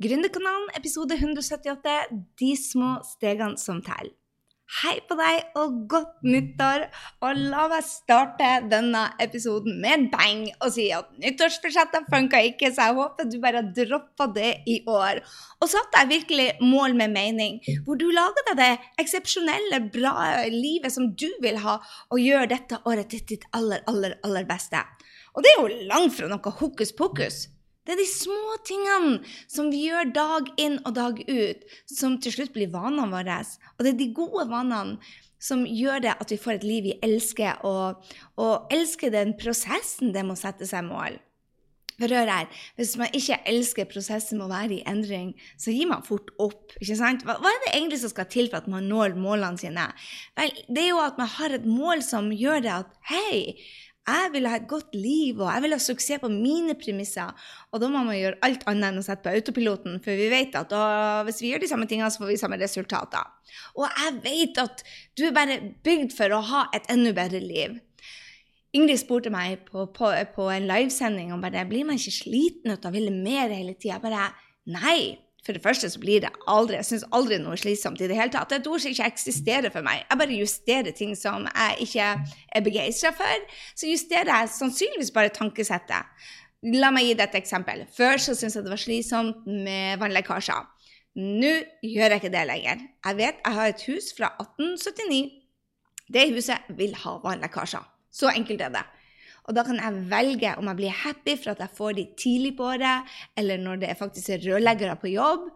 Gründerkanalen, 0.00 0.70
episode 0.78 1.12
178 1.14 1.94
De 2.40 2.54
små 2.56 2.94
stegene 3.04 3.60
som 3.60 3.82
teller. 3.84 4.14
Hei 4.80 4.94
på 5.04 5.16
deg 5.18 5.58
og 5.60 5.74
godt 5.92 6.22
nyttår! 6.24 6.86
Og 7.26 7.42
la 7.50 7.66
meg 7.68 7.84
starte 7.84 8.48
denne 8.70 9.02
episoden 9.20 9.76
med 9.82 9.92
en 9.98 10.06
bang 10.14 10.46
og 10.54 10.72
si 10.72 10.86
at 10.96 11.10
nyttårsbudsjettet 11.20 12.08
funka 12.08 12.40
ikke, 12.48 12.72
så 12.72 12.88
jeg 12.88 12.98
håper 13.02 13.28
du 13.28 13.36
bare 13.44 13.64
droppa 13.76 14.30
det 14.40 14.54
i 14.72 14.78
år. 14.88 15.20
Og 15.60 15.68
satt 15.74 15.92
deg 15.98 16.14
virkelig 16.14 16.48
mål 16.64 16.96
med 17.02 17.12
mening, 17.18 17.60
hvor 17.84 18.00
du 18.00 18.08
lager 18.08 18.48
deg 18.48 18.60
det 18.62 18.72
eksepsjonelle, 19.04 19.84
bra 19.92 20.16
livet 20.48 20.96
som 20.96 21.12
du 21.12 21.28
vil 21.44 21.60
ha, 21.60 21.76
og 22.08 22.24
gjør 22.24 22.48
dette 22.56 22.80
året 22.88 23.12
til 23.12 23.26
ditt 23.34 23.48
aller, 23.52 23.84
aller, 23.90 24.16
aller 24.24 24.48
beste. 24.48 24.80
Og 25.36 25.44
det 25.44 25.52
er 25.52 25.60
jo 25.60 25.88
langt 25.92 26.16
fra 26.16 26.32
noe 26.32 26.58
hokus 26.64 26.96
pokus. 26.96 27.50
Det 27.86 27.94
er 27.94 28.00
de 28.02 28.08
små 28.08 28.58
tingene 28.68 29.20
som 29.48 29.70
vi 29.72 29.86
gjør 29.88 30.12
dag 30.12 30.50
inn 30.60 30.78
og 30.84 30.94
dag 30.98 31.22
ut, 31.24 31.64
som 31.88 32.18
til 32.20 32.34
slutt 32.34 32.52
blir 32.54 32.72
vanene 32.72 33.08
våre. 33.12 33.40
Og 33.78 33.86
det 33.86 33.94
er 33.94 33.98
de 34.02 34.12
gode 34.16 34.46
vanene 34.50 34.98
som 35.40 35.64
gjør 35.64 36.04
det 36.04 36.12
at 36.20 36.34
vi 36.34 36.38
får 36.40 36.58
et 36.58 36.68
liv 36.68 36.84
vi 36.90 36.98
elsker, 37.02 37.64
og, 37.64 38.04
og 38.36 38.72
elsker 38.74 39.12
den 39.14 39.32
prosessen 39.40 40.12
det 40.12 40.26
må 40.28 40.36
sette 40.36 40.68
seg 40.68 40.84
mål. 40.90 41.16
For 42.00 42.08
hør 42.16 42.30
her, 42.32 42.46
Hvis 42.76 42.96
man 42.96 43.12
ikke 43.12 43.36
elsker 43.48 43.88
prosessen 43.88 44.38
med 44.38 44.46
å 44.46 44.52
være 44.52 44.78
i 44.78 44.84
endring, 44.88 45.34
så 45.60 45.72
gir 45.74 45.88
man 45.90 46.04
fort 46.04 46.30
opp. 46.40 46.72
ikke 46.80 46.96
sant? 46.96 47.26
Hva, 47.28 47.36
hva 47.40 47.50
er 47.52 47.60
det 47.66 47.74
egentlig 47.74 48.00
som 48.00 48.12
skal 48.12 48.28
til 48.32 48.48
for 48.48 48.62
at 48.62 48.70
man 48.72 48.88
når 48.88 49.18
målene 49.20 49.60
sine? 49.60 49.84
Vel, 50.38 50.54
Det 50.68 50.84
er 50.84 50.88
jo 50.94 51.02
at 51.04 51.20
man 51.20 51.28
har 51.28 51.56
et 51.56 51.68
mål 51.68 52.04
som 52.06 52.32
gjør 52.32 52.64
det 52.64 52.72
at 52.72 52.96
hei, 53.12 53.60
jeg 54.10 54.32
vil 54.34 54.48
ha 54.50 54.56
et 54.58 54.68
godt 54.70 54.94
liv, 54.96 55.40
og 55.40 55.48
jeg 55.48 55.64
vil 55.64 55.74
ha 55.74 55.80
suksess 55.82 56.22
på 56.22 56.30
mine 56.32 56.74
premisser. 56.78 57.30
Og 57.70 57.82
da 57.82 57.90
må 57.90 58.02
man 58.06 58.18
gjøre 58.18 58.40
alt 58.46 58.66
annet 58.70 58.90
enn 58.90 59.02
å 59.02 59.04
sette 59.06 59.24
på 59.26 59.34
autopiloten, 59.34 60.00
for 60.04 60.18
vi 60.18 60.30
vet 60.32 60.56
at 60.58 60.74
hvis 61.28 61.42
vi 61.42 61.52
gjør 61.52 61.64
de 61.64 61.70
samme 61.70 61.88
tingene, 61.90 62.10
så 62.12 62.22
får 62.22 62.32
vi 62.32 62.40
samme 62.40 62.60
resultater. 62.60 63.54
Og 63.76 63.86
jeg 63.86 64.18
vet 64.24 64.60
at 64.62 64.84
du 65.18 65.26
er 65.28 65.36
bare 65.36 65.60
bygd 65.86 66.14
for 66.16 66.34
å 66.34 66.42
ha 66.50 66.66
et 66.76 66.88
enda 66.92 67.14
bedre 67.16 67.42
liv. 67.44 67.78
Ingrid 68.76 69.00
spurte 69.02 69.32
meg 69.34 69.64
på, 69.66 69.88
på, 69.94 70.12
på 70.34 70.46
en 70.52 70.68
livesending 70.70 71.32
om 71.34 71.42
bare 71.42 71.64
blir 71.66 71.88
man 71.88 71.98
ikke 71.98 72.14
sliten 72.20 72.76
av 72.76 72.86
å 72.86 72.94
ville 72.94 73.10
mer 73.10 73.50
hele 73.50 73.74
tida. 73.74 73.98
Bare 74.02 74.28
nei. 74.70 75.18
For 75.44 75.56
det 75.56 75.62
første 75.64 75.88
så 75.88 76.00
blir 76.00 76.20
det 76.24 76.30
aldri 76.50 76.76
Jeg 76.76 76.88
syns 76.88 77.06
aldri 77.16 77.38
noe 77.40 77.56
slitsomt 77.60 78.00
i 78.02 78.08
det 78.10 78.18
hele 78.18 78.32
tatt. 78.32 78.50
Det 78.50 78.58
er 78.58 78.62
et 78.62 78.68
ord 78.70 78.82
som 78.82 78.92
ikke 78.92 79.08
eksisterer 79.08 79.72
for 79.72 79.86
meg. 79.86 80.02
Jeg 80.04 80.20
bare 80.20 80.36
justerer 80.36 80.96
ting 80.96 81.14
som 81.18 81.46
jeg 81.48 81.86
ikke 81.86 82.10
er 82.58 82.66
begeistra 82.66 83.14
for. 83.16 83.46
Så 83.74 83.88
justerer 83.88 84.32
jeg 84.34 84.52
sannsynligvis 84.56 85.14
bare 85.16 85.32
tankesettet. 85.34 86.28
La 86.76 86.90
meg 86.92 87.08
gi 87.08 87.16
deg 87.16 87.30
et 87.30 87.40
eksempel. 87.40 87.86
Før 87.96 88.20
så 88.20 88.36
syntes 88.36 88.58
jeg 88.58 88.66
det 88.66 88.74
var 88.74 88.82
slitsomt 88.82 89.48
med 89.48 90.00
vannlekkasjer. 90.02 90.68
Nå 91.20 91.52
gjør 91.82 92.12
jeg 92.12 92.20
ikke 92.20 92.34
det 92.36 92.46
lenger. 92.46 92.82
Jeg 93.06 93.16
vet 93.18 93.40
jeg 93.40 93.56
har 93.56 93.72
et 93.72 93.84
hus 93.88 94.12
fra 94.16 94.34
1879. 94.44 95.22
Det 96.10 96.28
huset 96.34 96.72
vil 96.76 96.94
ha 97.00 97.16
vannlekkasjer. 97.24 97.86
Så 98.12 98.28
enkelt 98.34 98.60
er 98.60 98.74
det. 98.74 98.84
Og 99.50 99.56
da 99.56 99.64
kan 99.66 99.80
jeg 99.82 100.02
velge 100.12 100.52
om 100.60 100.68
jeg 100.70 100.78
blir 100.78 100.94
happy 100.94 101.34
for 101.34 101.50
at 101.52 101.62
jeg 101.64 101.74
får 101.74 101.96
de 101.96 102.04
tidlig 102.22 102.52
på 102.58 102.68
året, 102.70 103.08
eller 103.40 103.58
når 103.58 103.80
det 103.82 103.96
faktisk 103.98 104.30
er 104.36 104.44
rørleggere 104.44 104.94
på 105.02 105.10
jobb, 105.10 105.48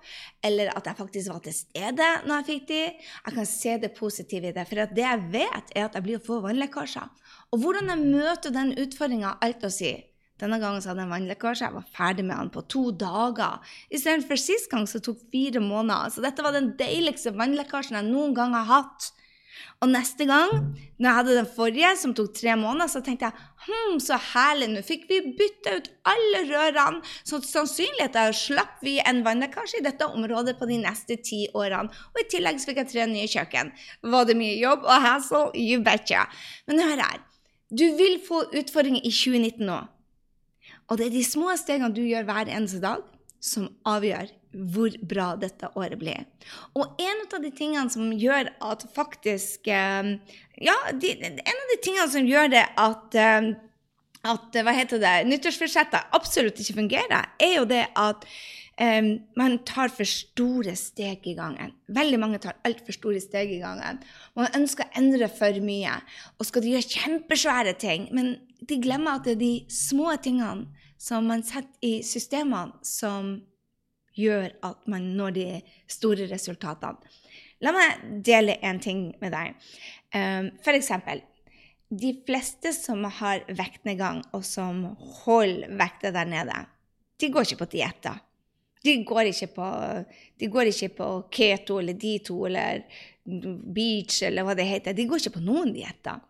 eller 0.42 0.72
at 0.74 0.88
jeg 0.90 0.98
faktisk 0.98 1.30
var 1.30 1.44
til 1.44 1.54
stede 1.54 2.08
når 2.24 2.40
jeg 2.40 2.48
fikk 2.48 2.64
de. 2.72 2.80
Jeg 3.28 3.36
kan 3.36 3.46
se 3.46 3.76
det 3.84 3.92
positive 3.94 4.50
i 4.50 4.56
det. 4.56 4.66
For 4.66 4.90
det 4.90 5.06
jeg 5.06 5.28
vet, 5.30 5.70
er 5.78 5.86
at 5.86 5.94
jeg 5.94 6.06
blir 6.08 6.18
å 6.18 6.26
få 6.26 6.40
vannlekkasjer. 6.42 7.30
Og 7.54 7.62
hvordan 7.62 7.94
jeg 7.94 8.10
møter 8.18 8.58
den 8.58 8.74
utfordringa, 8.82 9.36
alt 9.46 9.62
å 9.62 9.70
si. 9.70 9.94
Denne 10.42 10.58
gangen 10.58 10.82
så 10.82 10.90
hadde 10.90 11.04
jeg 11.04 11.12
en 11.12 11.14
vannlekkasje. 11.14 11.68
Jeg 11.68 11.76
var 11.76 11.90
ferdig 11.94 12.24
med 12.26 12.34
den 12.40 12.50
på 12.56 12.64
to 12.66 12.88
dager. 12.98 13.62
Istedenfor 13.94 14.40
sist 14.42 14.66
gang 14.72 14.88
så 14.90 14.98
tok 14.98 15.22
fire 15.30 15.62
måneder. 15.62 16.10
Så 16.10 16.24
dette 16.24 16.42
var 16.42 16.56
den 16.56 16.72
deiligste 16.80 17.30
vannlekkasjen 17.38 18.00
jeg 18.00 18.10
noen 18.10 18.34
gang 18.34 18.58
har 18.58 18.66
hatt. 18.72 19.12
Og 19.82 19.90
neste 19.90 20.26
gang, 20.28 20.52
når 20.98 21.06
jeg 21.08 21.18
hadde 21.18 21.36
den 21.38 21.48
forrige, 21.56 21.90
som 22.00 22.14
tok 22.16 22.32
tre 22.36 22.54
måneder, 22.58 22.90
så 22.90 23.02
tenkte 23.04 23.28
jeg 23.28 23.66
hm, 23.66 23.98
så 24.02 24.18
herlig, 24.32 24.70
nå 24.72 24.82
fikk 24.86 25.06
vi 25.10 25.20
bytta 25.38 25.76
ut 25.78 25.90
alle 26.10 26.42
rørene, 26.48 27.02
så 27.26 27.40
sannsynligheten 27.44 28.36
slapp 28.38 28.82
vi 28.84 28.96
en 29.02 29.22
vannlekkasje 29.26 29.80
i 29.80 29.86
dette 29.86 30.08
området 30.08 30.56
på 30.60 30.68
de 30.70 30.78
neste 30.82 31.18
ti 31.22 31.44
årene. 31.52 31.92
Og 32.14 32.22
i 32.22 32.28
tillegg 32.32 32.60
så 32.60 32.70
fikk 32.70 32.82
jeg 32.84 32.92
tre 32.92 33.08
nye 33.10 33.30
kjøkken. 33.30 33.72
Var 34.14 34.28
det 34.30 34.38
mye 34.40 34.58
jobb 34.60 34.86
og 34.86 35.08
hassle? 35.08 35.44
You 35.58 35.82
betcha. 35.84 36.26
Men 36.70 36.84
hør 36.84 37.04
her. 37.04 37.20
Du 37.74 37.84
vil 37.98 38.20
få 38.22 38.44
utfordringer 38.54 39.02
i 39.02 39.12
2019 39.12 39.66
nå. 39.66 39.82
Og 40.90 41.00
det 41.00 41.08
er 41.08 41.14
de 41.14 41.24
små 41.26 41.54
stegene 41.58 41.94
du 41.94 42.02
gjør 42.04 42.26
hver 42.28 42.50
eneste 42.52 42.80
dag, 42.82 43.04
som 43.40 43.70
avgjør 43.88 44.32
hvor 44.54 44.94
bra 45.02 45.32
dette 45.40 45.70
året 45.74 45.98
blir. 46.00 46.24
Og 46.78 46.98
en 47.02 47.22
av 47.26 47.42
de 47.42 47.50
tingene 47.54 47.90
som 47.92 48.12
gjør 48.12 48.52
at 48.64 48.86
faktisk 48.94 49.68
eh, 49.68 50.14
Ja, 50.62 50.76
de, 50.94 51.14
en 51.18 51.62
av 51.62 51.70
de 51.72 51.78
tingene 51.82 52.10
som 52.12 52.26
gjør 52.28 52.52
det 52.52 52.66
at 52.78 53.18
eh, 53.18 53.54
at 54.24 54.56
hva 54.64 54.72
heter 54.72 55.00
det, 55.02 55.14
nyttårsforsettet 55.28 56.14
absolutt 56.16 56.60
ikke 56.60 56.78
fungerer, 56.78 57.26
er 57.36 57.58
jo 57.58 57.66
det 57.68 57.82
at 58.00 58.24
um, 58.80 59.10
man 59.36 59.58
tar 59.68 59.92
for 59.92 60.08
store 60.08 60.74
steg 60.80 61.26
i 61.28 61.36
gangen. 61.36 61.74
Veldig 61.92 62.20
mange 62.22 62.40
tar 62.42 62.56
altfor 62.64 62.96
store 62.96 63.20
steg 63.22 63.52
i 63.52 63.60
gangen. 63.62 64.00
Man 64.38 64.48
ønsker 64.56 64.88
å 64.88 65.00
endre 65.00 65.28
for 65.32 65.60
mye 65.64 65.98
og 66.38 66.48
skal 66.48 66.70
gjøre 66.70 66.88
kjempesvære 66.96 67.76
ting. 67.80 68.08
Men 68.16 68.36
de 68.64 68.80
glemmer 68.80 69.18
at 69.18 69.28
det 69.28 69.36
er 69.36 69.42
de 69.44 69.54
små 69.72 70.16
tingene 70.24 70.70
som 71.00 71.26
man 71.28 71.44
setter 71.44 71.84
i 71.84 71.98
systemene, 72.06 72.72
som 72.80 73.36
gjør 74.18 74.50
at 74.66 74.88
man 74.90 75.12
når 75.18 75.36
de 75.36 75.46
store 75.90 76.28
resultatene. 76.30 77.12
La 77.64 77.72
meg 77.72 78.02
dele 78.26 78.58
en 78.66 78.80
ting 78.82 79.06
med 79.22 79.32
deg. 79.32 79.54
Um, 80.14 80.50
for 80.64 80.76
eksempel, 80.76 81.22
de 81.88 82.10
fleste 82.26 82.72
som 82.74 83.04
har 83.20 83.44
vektnedgang, 83.48 84.22
og 84.34 84.44
som 84.46 84.84
holder 85.24 85.72
vekta 85.78 86.12
der 86.14 86.28
nede, 86.28 86.60
de 87.20 87.30
går 87.32 87.46
ikke 87.46 87.62
på 87.62 87.70
dietter. 87.76 88.20
De 88.84 88.98
går 89.06 89.30
ikke 89.30 89.48
på, 89.56 89.66
går 90.52 90.70
ikke 90.70 90.90
på 90.98 91.08
keto 91.32 91.78
eller 91.80 91.96
D2 91.96 92.34
eller 92.50 92.82
beach 93.24 94.20
eller 94.26 94.44
hva 94.44 94.56
det 94.58 94.66
heter. 94.68 94.96
De 94.96 95.06
går 95.08 95.22
ikke 95.22 95.38
på 95.38 95.44
noen 95.44 95.72
dietter. 95.72 96.20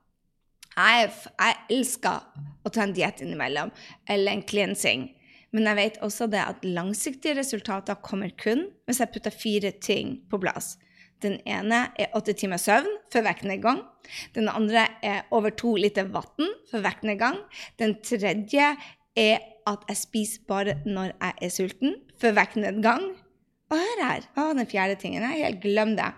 Jeg, 0.75 1.11
jeg 1.39 1.57
elsker 1.71 2.45
å 2.67 2.71
ta 2.71 2.83
en 2.83 2.95
diett 2.95 3.23
innimellom, 3.23 3.71
eller 4.11 4.35
en 4.35 4.47
cleansing. 4.47 5.09
Men 5.55 5.69
jeg 5.71 5.79
vet 5.79 6.01
også 6.03 6.27
det 6.31 6.43
at 6.43 6.65
langsiktige 6.67 7.39
resultater 7.39 8.01
kommer 8.03 8.33
kun 8.41 8.67
hvis 8.89 9.01
jeg 9.03 9.13
putter 9.15 9.35
fire 9.35 9.71
ting 9.79 10.17
på 10.31 10.41
plass. 10.43 10.75
Den 11.23 11.39
ene 11.49 11.87
er 12.01 12.13
åtte 12.19 12.35
timer 12.37 12.61
søvn 12.61 12.89
for 13.13 13.25
vektnedgang. 13.25 13.81
Den 14.35 14.51
andre 14.51 14.89
er 15.03 15.23
over 15.33 15.55
to 15.55 15.77
liter 15.79 16.11
vann 16.13 16.51
for 16.71 16.85
vektnedgang. 16.85 17.39
Den 17.81 17.97
tredje 18.05 18.75
er 19.17 19.39
at 19.65 19.87
jeg 19.89 20.01
spiser 20.03 20.43
bare 20.51 20.75
når 20.85 21.15
jeg 21.15 21.39
er 21.47 21.55
sulten 21.55 21.95
for 22.21 22.37
vektnedgang. 22.37 23.15
Og 23.73 23.81
hør 23.81 24.03
her, 24.05 24.29
Å, 24.37 24.51
den 24.59 24.69
fjerde 24.69 24.99
tingen? 25.01 25.25
Jeg 25.25 25.47
helt 25.47 25.63
glem 25.63 25.95
det. 25.97 26.11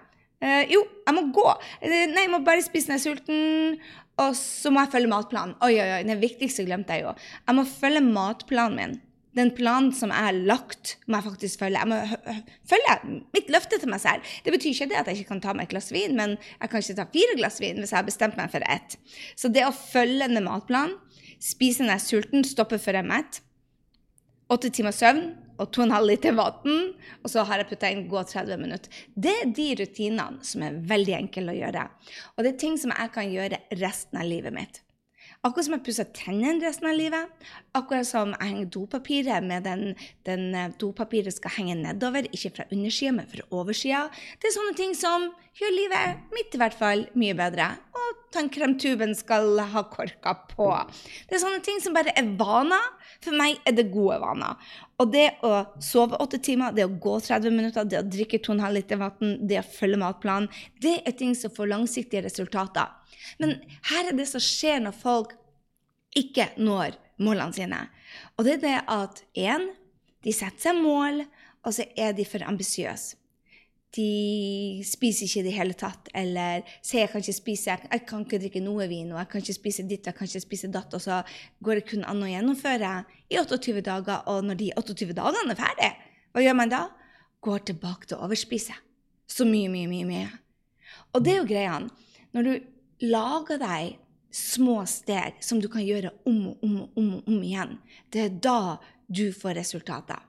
Uh, 0.43 0.65
jo, 0.69 0.83
jeg 1.07 1.17
må 1.17 1.29
gå. 1.37 1.47
Nei, 1.87 2.25
jeg 2.25 2.33
må 2.33 2.43
bare 2.45 2.65
spise 2.65 2.91
når 2.91 2.99
jeg 2.99 3.05
er 3.05 3.07
sulten. 3.07 3.79
Og 4.25 4.33
så 4.39 4.73
må 4.73 4.83
jeg 4.83 4.95
følge 4.97 5.13
matplanen. 5.13 5.55
Oi, 5.65 5.75
oi, 5.77 5.89
oi, 5.99 6.05
det 6.09 6.17
viktigste 6.23 6.65
glemte 6.67 6.97
jeg 6.97 7.05
jo. 7.05 7.13
Jeg 7.47 7.59
må 7.59 7.67
følge 7.69 8.03
matplanen 8.05 8.81
min 8.81 8.97
den 9.37 9.53
planen 9.57 9.93
som 9.95 10.13
jeg 10.15 10.29
har 10.29 10.37
lagt, 10.49 10.97
må 11.07 11.19
jeg 11.19 11.29
faktisk 11.29 11.63
følge. 11.63 11.83
Jeg 11.83 11.91
må 11.91 12.45
følge 12.71 12.97
mitt 13.37 13.51
løfte 13.53 13.79
til 13.83 13.93
meg 13.93 14.03
selv. 14.03 14.37
Det 14.45 14.55
betyr 14.55 14.73
ikke 14.73 14.91
det 14.93 15.01
at 15.01 15.11
jeg 15.11 15.21
ikke 15.21 15.35
kan 15.35 15.43
ta 15.45 15.57
meg 15.57 15.69
et 15.69 15.75
glass 15.75 15.93
vin, 15.93 16.17
men 16.17 16.37
jeg 16.39 16.73
kan 16.73 16.85
ikke 16.85 16.99
ta 17.01 17.09
fire 17.13 17.39
glass 17.41 17.61
vin 17.63 17.81
hvis 17.83 17.93
jeg 17.93 18.01
har 18.01 18.09
bestemt 18.09 18.39
meg 18.41 18.53
for 18.53 18.65
ett. 18.65 18.97
Så 19.37 19.53
det 19.53 19.67
å 19.67 19.75
følge 19.77 20.25
denne 20.25 20.45
matplanen, 20.47 20.97
spise 21.43 21.85
når 21.85 21.93
jeg 21.93 22.01
er 22.01 22.07
sulten, 22.07 22.47
stoppe 22.49 22.81
før 22.81 22.97
jeg 22.97 23.05
er 23.05 23.11
mett, 23.11 23.43
åtte 24.53 24.71
timer 24.73 24.95
søvn 24.95 25.27
og 25.57 25.71
to 25.73 25.83
og 25.83 25.87
en 25.87 25.95
halv 25.97 26.09
liter 26.11 26.35
vann, 26.37 26.81
og 27.25 27.31
så 27.33 27.45
har 27.49 27.61
jeg 27.61 27.69
putta 27.71 27.91
inn 27.93 28.07
gå 28.11 28.23
30 28.29 28.61
minutter. 28.61 29.05
Det 29.13 29.33
er 29.43 29.53
de 29.57 29.69
rutinene 29.81 30.45
som 30.45 30.65
er 30.65 30.81
veldig 30.89 31.15
enkle 31.17 31.53
å 31.53 31.61
gjøre. 31.61 31.87
Og 32.37 32.45
det 32.45 32.53
er 32.55 32.59
ting 32.61 32.77
som 32.81 32.93
jeg 32.93 33.13
kan 33.15 33.31
gjøre 33.33 33.63
resten 33.81 34.21
av 34.21 34.29
livet 34.29 34.57
mitt. 34.57 34.83
Akkurat 35.47 35.67
som 35.69 35.77
jeg 35.77 35.85
pusser 35.87 36.07
tennene 36.17 36.59
resten 36.65 36.89
av 36.91 36.97
livet. 36.99 37.47
Akkurat 37.79 38.09
som 38.09 38.33
jeg 38.35 38.49
henger 38.49 38.71
dopapiret 38.75 39.45
med 39.47 39.63
den, 39.69 39.93
den 40.27 40.49
eh, 40.59 40.73
dopapiret 40.81 41.37
skal 41.37 41.55
henge 41.61 41.77
nedover, 41.79 42.27
ikke 42.35 42.51
fra 42.57 42.67
undersida, 42.75 43.13
men 43.15 43.29
fra 43.31 43.47
oversida. 43.55 44.07
Det 44.43 44.51
er 44.51 44.57
sånne 44.57 44.75
ting 44.79 44.97
som 44.99 45.29
gjør 45.61 45.77
livet 45.77 46.33
mitt 46.35 46.57
i 46.57 46.61
hvert 46.61 46.75
fall 46.77 47.07
mye 47.15 47.37
bedre. 47.39 47.69
Og 47.95 48.26
tannkremtuben 48.37 49.15
skal 49.17 49.59
ha 49.73 49.83
korka 49.91 50.35
på. 50.53 50.69
Det 51.27 51.39
er 51.39 51.43
sånne 51.43 51.63
ting 51.65 51.81
som 51.83 51.97
bare 51.97 52.15
er 52.17 52.29
vaner. 52.39 52.93
For 53.25 53.37
meg 53.37 53.59
er 53.67 53.75
det 53.77 53.89
gode 53.95 54.19
vaner. 54.23 54.61
Og 55.01 55.11
det 55.13 55.27
å 55.47 55.65
sove 55.83 56.19
åtte 56.23 56.39
timer, 56.45 56.75
det 56.77 56.85
å 56.87 56.93
gå 56.93 57.17
30 57.25 57.55
minutter, 57.55 57.89
det 57.89 58.03
å 58.03 58.07
drikke 58.07 58.41
2,5 58.45 58.77
liter 58.77 59.01
vann, 59.01 59.35
det 59.49 59.61
å 59.61 59.67
følge 59.67 60.01
matplanen, 60.01 60.51
det 60.85 60.99
er 61.03 61.17
ting 61.17 61.35
som 61.37 61.53
får 61.53 61.73
langsiktige 61.73 62.25
resultater. 62.29 62.93
Men 63.41 63.57
her 63.91 64.11
er 64.11 64.17
det 64.17 64.29
som 64.31 64.43
skjer 64.43 64.85
når 64.85 64.97
folk 65.01 65.35
ikke 66.17 66.53
når 66.61 66.97
målene 67.23 67.57
sine. 67.57 67.83
Og 68.37 68.47
det 68.47 68.59
er 68.59 68.65
det 68.65 68.79
at 68.93 69.23
én, 69.37 69.71
de 70.25 70.35
setter 70.35 70.69
seg 70.69 70.81
mål, 70.81 71.25
og 71.67 71.75
så 71.75 71.87
er 71.99 72.15
de 72.17 72.25
for 72.29 72.45
ambisiøse. 72.47 73.17
De 73.97 74.83
spiser 74.85 75.25
ikke 75.25 75.41
i 75.41 75.47
det 75.47 75.55
hele 75.57 75.77
tatt, 75.79 76.11
eller 76.17 76.67
sier 76.85 77.07
jeg 77.07 77.11
kan 77.13 77.23
ikke 77.25 77.37
spise, 77.37 77.71
jeg, 77.71 77.89
jeg 77.89 78.03
kan 78.09 78.25
ikke 78.27 78.41
drikke 78.43 78.61
noe 78.61 78.89
vin, 78.91 79.13
og 79.15 79.21
jeg 79.23 79.31
kan 79.33 79.45
ikke 79.45 79.57
spise 79.57 79.87
ditt, 79.89 80.09
jeg 80.09 80.17
kan 80.19 80.29
ikke 80.29 80.43
spise 80.45 80.71
datt, 80.73 80.93
og 80.93 81.01
så 81.01 81.23
går 81.65 81.81
det 81.81 81.87
kun 81.89 82.05
an 82.05 82.21
å 82.21 82.29
gjennomføre 82.29 82.93
i 83.33 83.39
28 83.41 83.85
dager, 83.87 84.27
og 84.29 84.45
når 84.45 84.61
de 84.61 84.73
28 84.77 85.17
dagene 85.17 85.57
er 85.57 85.61
ferdig, 85.63 85.93
hva 86.37 86.45
gjør 86.45 86.59
man 86.59 86.73
da? 86.75 86.83
Går 87.47 87.69
tilbake 87.71 88.11
til 88.11 88.19
å 88.19 88.27
overspise. 88.27 88.77
Så 89.27 89.47
mye, 89.49 89.71
mye, 89.73 89.89
mye, 89.89 90.07
mye. 90.09 90.29
Og 91.17 91.25
det 91.25 91.33
er 91.33 91.41
jo 91.41 91.49
greia. 91.49 91.79
Når 92.37 92.47
du 92.47 93.07
lager 93.09 93.61
deg 93.63 93.97
små 94.37 94.83
steg 94.91 95.41
som 95.45 95.61
du 95.63 95.69
kan 95.73 95.85
gjøre 95.85 96.13
om 96.29 96.51
og 96.51 96.65
om 96.67 96.77
og 96.83 97.01
om, 97.01 97.11
om 97.25 97.41
igjen, 97.41 97.79
det 98.13 98.27
er 98.27 98.41
da 98.45 98.61
du 99.09 99.31
får 99.33 99.57
resultater. 99.63 100.21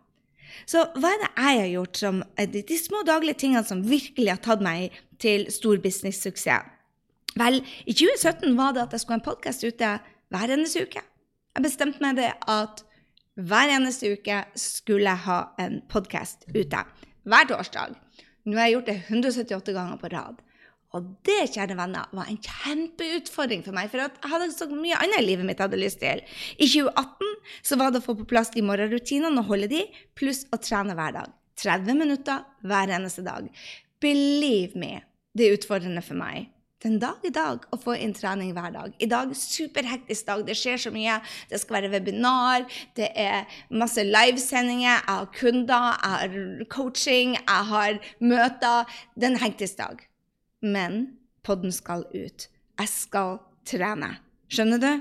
Så 0.69 0.85
hva 0.97 1.11
er 1.13 1.21
det 1.23 1.29
jeg 1.35 1.59
har 1.61 1.69
gjort 1.73 2.01
som 2.01 2.23
de, 2.37 2.63
de 2.67 2.79
små 2.79 3.03
daglige 3.07 3.41
tingene 3.43 3.65
som 3.67 3.83
virkelig 3.87 4.31
har 4.33 4.41
tatt 4.43 4.63
meg 4.63 4.95
til 5.21 5.47
stor 5.53 5.79
business-suksess? 5.83 6.73
Vel, 7.37 7.59
i 7.85 7.93
2017 7.93 8.55
var 8.57 8.73
det 8.73 8.87
at 8.87 8.95
jeg 8.95 9.03
skulle 9.03 9.19
ha 9.19 9.21
en 9.21 9.27
podkast 9.27 9.65
ute 9.67 9.91
hver 10.33 10.53
eneste 10.55 10.87
uke. 10.87 11.03
Jeg 11.53 11.65
bestemte 11.65 12.01
meg 12.01 12.17
det 12.17 12.31
at 12.49 12.81
hver 13.37 13.69
eneste 13.75 14.15
uke 14.17 14.39
skulle 14.57 15.11
jeg 15.11 15.25
ha 15.27 15.37
en 15.61 15.79
podkast 15.91 16.47
ute. 16.49 16.81
Hver 17.27 17.49
torsdag. 17.51 17.93
Nå 18.47 18.57
har 18.57 18.69
jeg 18.69 18.77
gjort 18.77 18.89
det 18.89 18.97
178 19.03 19.75
ganger 19.75 20.01
på 20.01 20.11
rad. 20.13 20.41
Og 20.95 21.07
det, 21.27 21.49
kjære 21.51 21.75
venner, 21.75 22.07
var 22.15 22.29
en 22.31 22.39
kjempeutfordring 22.39 23.63
for 23.65 23.75
meg, 23.75 23.89
for 23.91 23.99
jeg 23.99 24.31
hadde 24.31 24.47
så 24.55 24.69
mye 24.71 24.95
annet 24.95 25.19
i 25.19 25.25
livet 25.25 25.47
mitt 25.47 25.59
jeg 25.59 25.67
hadde 25.67 25.81
lyst 25.81 25.99
til. 25.99 26.23
I 26.55 26.69
2018 26.69 27.33
så 27.69 27.79
var 27.79 27.91
det 27.91 27.99
å 27.99 28.05
få 28.05 28.15
på 28.21 28.27
plass 28.29 28.53
de 28.55 28.63
morgenrutinene 28.63 29.43
og 29.43 29.51
holde 29.51 29.71
de, 29.73 29.83
pluss 30.15 30.45
å 30.55 30.61
trene 30.63 30.95
hver 30.97 31.17
dag. 31.19 31.33
30 31.59 31.99
minutter 31.99 32.45
hver 32.69 32.93
eneste 32.95 33.25
dag. 33.25 33.49
Believe 33.99 34.79
me, 34.79 35.01
det 35.35 35.47
er 35.47 35.57
utfordrende 35.57 36.05
for 36.05 36.19
meg. 36.19 36.53
Den 36.85 36.99
dag 37.01 37.23
i 37.25 37.33
dag 37.33 37.63
å 37.73 37.79
få 37.81 37.95
inn 37.97 38.13
trening 38.13 38.51
hver 38.53 38.69
dag. 38.71 38.91
I 39.01 39.09
dag 39.09 39.31
superhektisk 39.35 40.27
dag. 40.27 40.43
Det 40.45 40.55
skjer 40.55 40.77
så 40.79 40.91
mye. 40.93 41.15
Det 41.49 41.57
skal 41.59 41.79
være 41.79 41.89
webinar, 41.95 42.67
det 42.95 43.09
er 43.17 43.49
masse 43.73 44.05
livesendinger, 44.05 44.93
jeg 44.93 45.07
har 45.09 45.31
kunder, 45.35 45.97
jeg 45.97 46.13
har 46.13 46.69
coaching, 46.71 47.33
jeg 47.41 47.71
har 47.73 47.97
møter. 48.21 49.01
Det 49.17 49.27
er 49.27 49.33
en 49.33 49.43
hektisk 49.43 49.81
dag 49.81 50.06
men 50.67 50.97
podden 51.47 51.73
skal 51.73 52.05
ut. 52.13 52.47
Jeg 52.77 52.91
skal 52.91 53.39
trene. 53.67 54.17
Skjønner 54.51 54.81
du? 54.81 54.91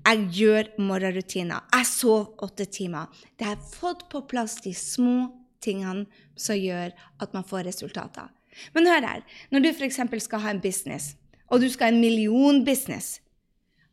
Jeg 0.00 0.26
gjør 0.32 0.70
morgenrutiner. 0.80 1.66
Jeg 1.74 1.86
sover 1.86 2.44
åtte 2.46 2.66
timer. 2.72 3.08
Det 3.38 3.48
har 3.48 3.60
fått 3.60 4.06
på 4.12 4.24
plass 4.28 4.58
de 4.64 4.72
små 4.76 5.30
tingene 5.60 6.06
som 6.40 6.56
gjør 6.56 6.94
at 7.20 7.34
man 7.36 7.44
får 7.44 7.66
resultater. 7.68 8.30
Men 8.74 8.88
hør 8.88 9.06
her. 9.06 9.24
Når 9.52 9.64
du 9.64 9.70
f.eks. 9.72 10.00
skal 10.24 10.44
ha 10.44 10.54
en 10.54 10.62
business, 10.64 11.14
og 11.50 11.60
du 11.60 11.68
skal 11.68 11.90
ha 11.90 11.94
en 11.94 12.02
millionbusiness, 12.02 13.20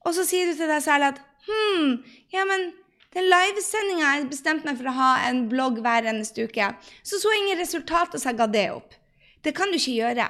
og 0.05 0.15
så 0.15 0.23
sier 0.27 0.47
du 0.47 0.55
til 0.55 0.69
deg 0.71 0.83
selv 0.85 1.09
at 1.09 1.21
hm, 1.47 1.97
ja, 2.31 2.45
men 2.47 2.69
den 3.15 3.27
livesendinga 3.31 4.13
jeg 4.15 4.29
bestemte 4.31 4.67
meg 4.67 4.79
for 4.79 4.89
å 4.91 4.95
ha 4.95 5.11
en 5.27 5.45
blogg 5.51 5.81
hver 5.83 6.07
eneste 6.07 6.47
uke, 6.47 6.71
så 7.03 7.19
så 7.19 7.33
ingen 7.35 7.59
resultater, 7.59 8.19
så 8.19 8.31
jeg 8.31 8.39
ga 8.39 8.47
det 8.53 8.67
opp. 8.75 8.95
Det 9.43 9.53
kan 9.57 9.71
du 9.71 9.79
ikke 9.79 9.97
gjøre. 9.97 10.27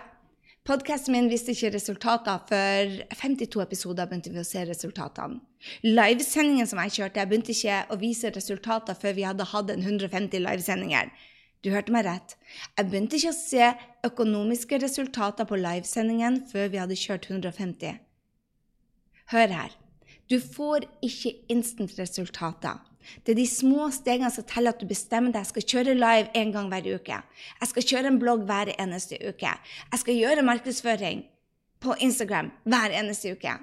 Podkasten 0.67 1.13
min 1.15 1.29
viste 1.31 1.53
ikke 1.53 1.69
resultater 1.77 2.41
før 2.49 2.89
52 3.15 3.61
episoder 3.63 4.07
begynte 4.09 4.33
vi 4.33 4.41
å 4.41 4.43
se 4.43 4.65
resultatene. 4.67 5.37
Livesendingen 5.87 6.67
som 6.67 6.81
jeg 6.83 6.91
kjørte, 6.97 7.21
jeg 7.21 7.29
begynte 7.29 7.53
ikke 7.53 7.77
å 7.87 7.97
vise 8.01 8.31
resultater 8.35 8.97
før 8.99 9.15
vi 9.15 9.23
hadde 9.23 9.47
hatt 9.47 9.71
en 9.71 9.85
150 9.85 10.43
livesendinger. 10.43 11.13
Du 11.63 11.71
hørte 11.71 11.95
meg 11.95 12.03
rett. 12.09 12.35
Jeg 12.75 12.89
begynte 12.89 13.15
ikke 13.15 13.31
å 13.31 13.37
se 13.37 13.69
økonomiske 14.09 14.81
resultater 14.83 15.47
på 15.47 15.61
livesendingen 15.61 16.41
før 16.51 16.67
vi 16.73 16.83
hadde 16.83 16.99
kjørt 16.99 17.29
150. 17.31 18.03
Hør 19.31 19.55
her. 19.61 19.79
Du 20.27 20.35
får 20.43 20.89
ikke 20.99 21.31
instant-resultater. 21.53 22.83
Det 23.23 23.33
er 23.33 23.39
de 23.39 23.47
små 23.49 23.89
stegene 23.95 24.31
som 24.33 24.45
teller 24.47 24.75
at 24.75 24.81
du 24.81 24.87
bestemmer 24.89 25.33
deg. 25.33 25.45
Jeg 25.45 25.53
skal 25.53 25.67
kjøre 25.73 25.97
live 25.97 26.29
en 26.41 26.53
gang 26.55 26.69
hver 26.71 26.91
uke. 26.97 27.21
Jeg 27.61 27.71
skal 27.71 27.89
kjøre 27.91 28.11
en 28.11 28.21
blogg 28.21 28.45
hver 28.49 28.73
eneste 28.77 29.19
uke. 29.21 29.55
Jeg 29.91 30.03
skal 30.03 30.21
gjøre 30.21 30.45
markedsføring 30.47 31.25
på 31.83 31.97
Instagram 32.03 32.51
hver 32.65 32.95
eneste 32.99 33.35
uke. 33.37 33.57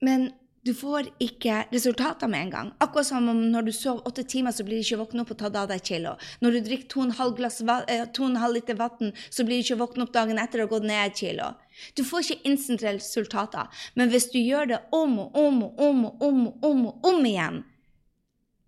Men 0.00 0.30
du 0.60 0.74
får 0.76 1.06
ikke 1.24 1.62
resultater 1.72 2.28
med 2.28 2.42
en 2.44 2.50
gang. 2.52 2.70
Akkurat 2.84 3.06
som 3.08 3.28
om 3.32 3.38
når 3.52 3.64
du 3.64 3.72
sover 3.72 4.04
åtte 4.08 4.26
timer, 4.28 4.52
så 4.52 4.64
blir 4.64 4.76
du 4.76 4.84
ikke 4.84 4.98
våkne 5.00 5.22
opp 5.24 5.32
og 5.32 5.38
tatt 5.40 5.56
av 5.56 5.70
deg 5.70 5.80
kilo. 5.88 6.12
Når 6.44 6.52
du 6.52 6.60
drikker 6.66 6.90
2,5 7.08 7.70
eh, 7.88 8.44
liter 8.52 8.76
vann, 8.76 9.14
så 9.30 9.46
blir 9.48 9.56
du 9.56 9.64
ikke 9.64 9.80
våkne 9.80 10.04
opp 10.04 10.12
dagen 10.12 10.40
etter 10.42 10.66
og 10.66 10.74
gått 10.74 10.84
ned 10.84 11.00
et 11.00 11.16
kilo. 11.16 11.48
Du 11.96 12.04
får 12.04 12.26
ikke 12.26 12.52
instant 12.52 12.84
resultater. 12.84 13.72
Men 13.96 14.12
hvis 14.12 14.28
du 14.34 14.36
gjør 14.36 14.68
det 14.74 14.82
om 14.92 15.16
og 15.24 15.40
om 15.40 15.62
og 15.64 15.80
om 15.80 16.04
og 16.10 16.28
om, 16.28 16.46
og 16.50 16.70
om, 16.70 16.86
og 16.90 17.08
om 17.08 17.24
igjen, 17.24 17.62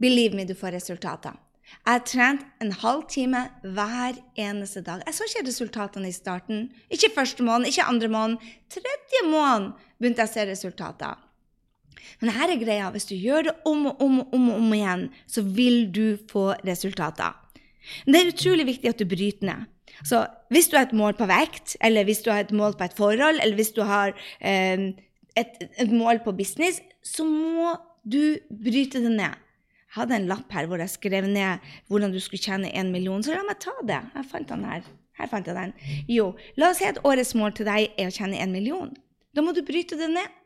Believe 0.03 0.35
me, 0.35 0.45
du 0.45 0.55
får 0.59 0.75
resultater. 0.75 1.37
Jeg 1.73 1.95
har 1.95 2.03
trent 2.05 2.47
en 2.61 2.73
halv 2.75 3.05
time 3.09 3.41
hver 3.63 4.17
eneste 4.39 4.83
dag. 4.85 5.03
Jeg 5.07 5.15
så 5.15 5.27
ikke 5.29 5.47
resultatene 5.47 6.09
i 6.11 6.15
starten. 6.15 6.65
Ikke 6.91 7.13
første 7.15 7.45
måned, 7.47 7.71
ikke 7.71 7.87
andre 7.89 8.09
måned. 8.11 8.49
Tredje 8.71 9.21
måned 9.31 9.71
begynte 10.01 10.25
jeg 10.25 10.31
å 10.31 10.33
se 10.33 10.47
resultater. 10.51 11.21
Men 12.21 12.35
her 12.35 12.51
er 12.51 12.61
greia. 12.61 12.91
Hvis 12.91 13.07
du 13.09 13.15
gjør 13.15 13.47
det 13.47 13.55
om 13.69 13.87
og 13.93 14.03
om 14.03 14.19
og 14.25 14.35
om, 14.37 14.49
om 14.57 14.75
igjen, 14.75 15.07
så 15.31 15.45
vil 15.47 15.87
du 15.95 16.19
få 16.33 16.51
resultater. 16.67 17.39
Men 18.05 18.15
det 18.15 18.21
er 18.21 18.33
utrolig 18.33 18.67
viktig 18.73 18.91
at 18.91 18.99
du 18.99 19.07
bryter 19.09 19.49
ned. 19.49 19.71
Så 20.09 20.25
hvis 20.51 20.69
du 20.71 20.77
har 20.77 20.89
et 20.89 20.97
mål 20.99 21.15
på 21.15 21.31
vekt, 21.31 21.77
eller 21.81 22.05
hvis 22.09 22.25
du 22.27 22.33
har 22.33 22.43
et 22.43 22.55
mål 22.55 22.75
på 22.79 22.89
et 22.89 22.99
forhold, 22.99 23.39
eller 23.39 23.55
hvis 23.55 23.73
du 23.77 23.85
har 23.87 24.17
eh, 24.41 24.91
et, 25.39 25.57
et 25.79 25.95
mål 25.95 26.25
på 26.27 26.35
business, 26.35 26.83
så 27.07 27.27
må 27.29 27.77
du 28.03 28.37
bryte 28.51 29.03
det 29.03 29.15
ned 29.15 29.39
hadde 29.97 30.17
en 30.17 30.29
lapp 30.31 30.53
her 30.55 30.69
hvor 30.69 30.81
jeg 30.81 30.93
skrev 30.95 31.29
ned 31.29 31.63
hvordan 31.91 32.13
du 32.13 32.21
skulle 32.23 32.43
tjene 32.43 32.73
én 32.73 32.93
million. 32.95 33.23
Så 33.23 33.35
la 33.35 33.45
meg 33.47 33.61
ta 33.63 33.75
det. 33.87 34.01
Jeg 34.17 34.29
fant 34.31 34.53
den 34.53 34.65
her. 34.69 34.87
Her 35.19 35.29
fant 35.29 35.49
jeg 35.49 35.57
den. 35.57 35.75
Jo, 36.09 36.33
la 36.57 36.71
oss 36.73 36.81
si 36.81 36.89
at 36.89 37.01
årets 37.05 37.35
mål 37.39 37.57
til 37.57 37.69
deg 37.69 37.93
er 38.01 38.09
å 38.09 38.15
tjene 38.15 38.41
én 38.41 38.55
million. 38.55 38.93
Da 39.33 39.45
må 39.45 39.55
du 39.57 39.63
bryte 39.65 39.99
det 40.01 40.11
ned. 40.13 40.39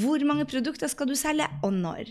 Hvor 0.00 0.22
mange 0.26 0.48
produkter 0.48 0.90
skal 0.90 1.06
du 1.06 1.14
selge, 1.16 1.46
og 1.62 1.72
når? 1.76 2.10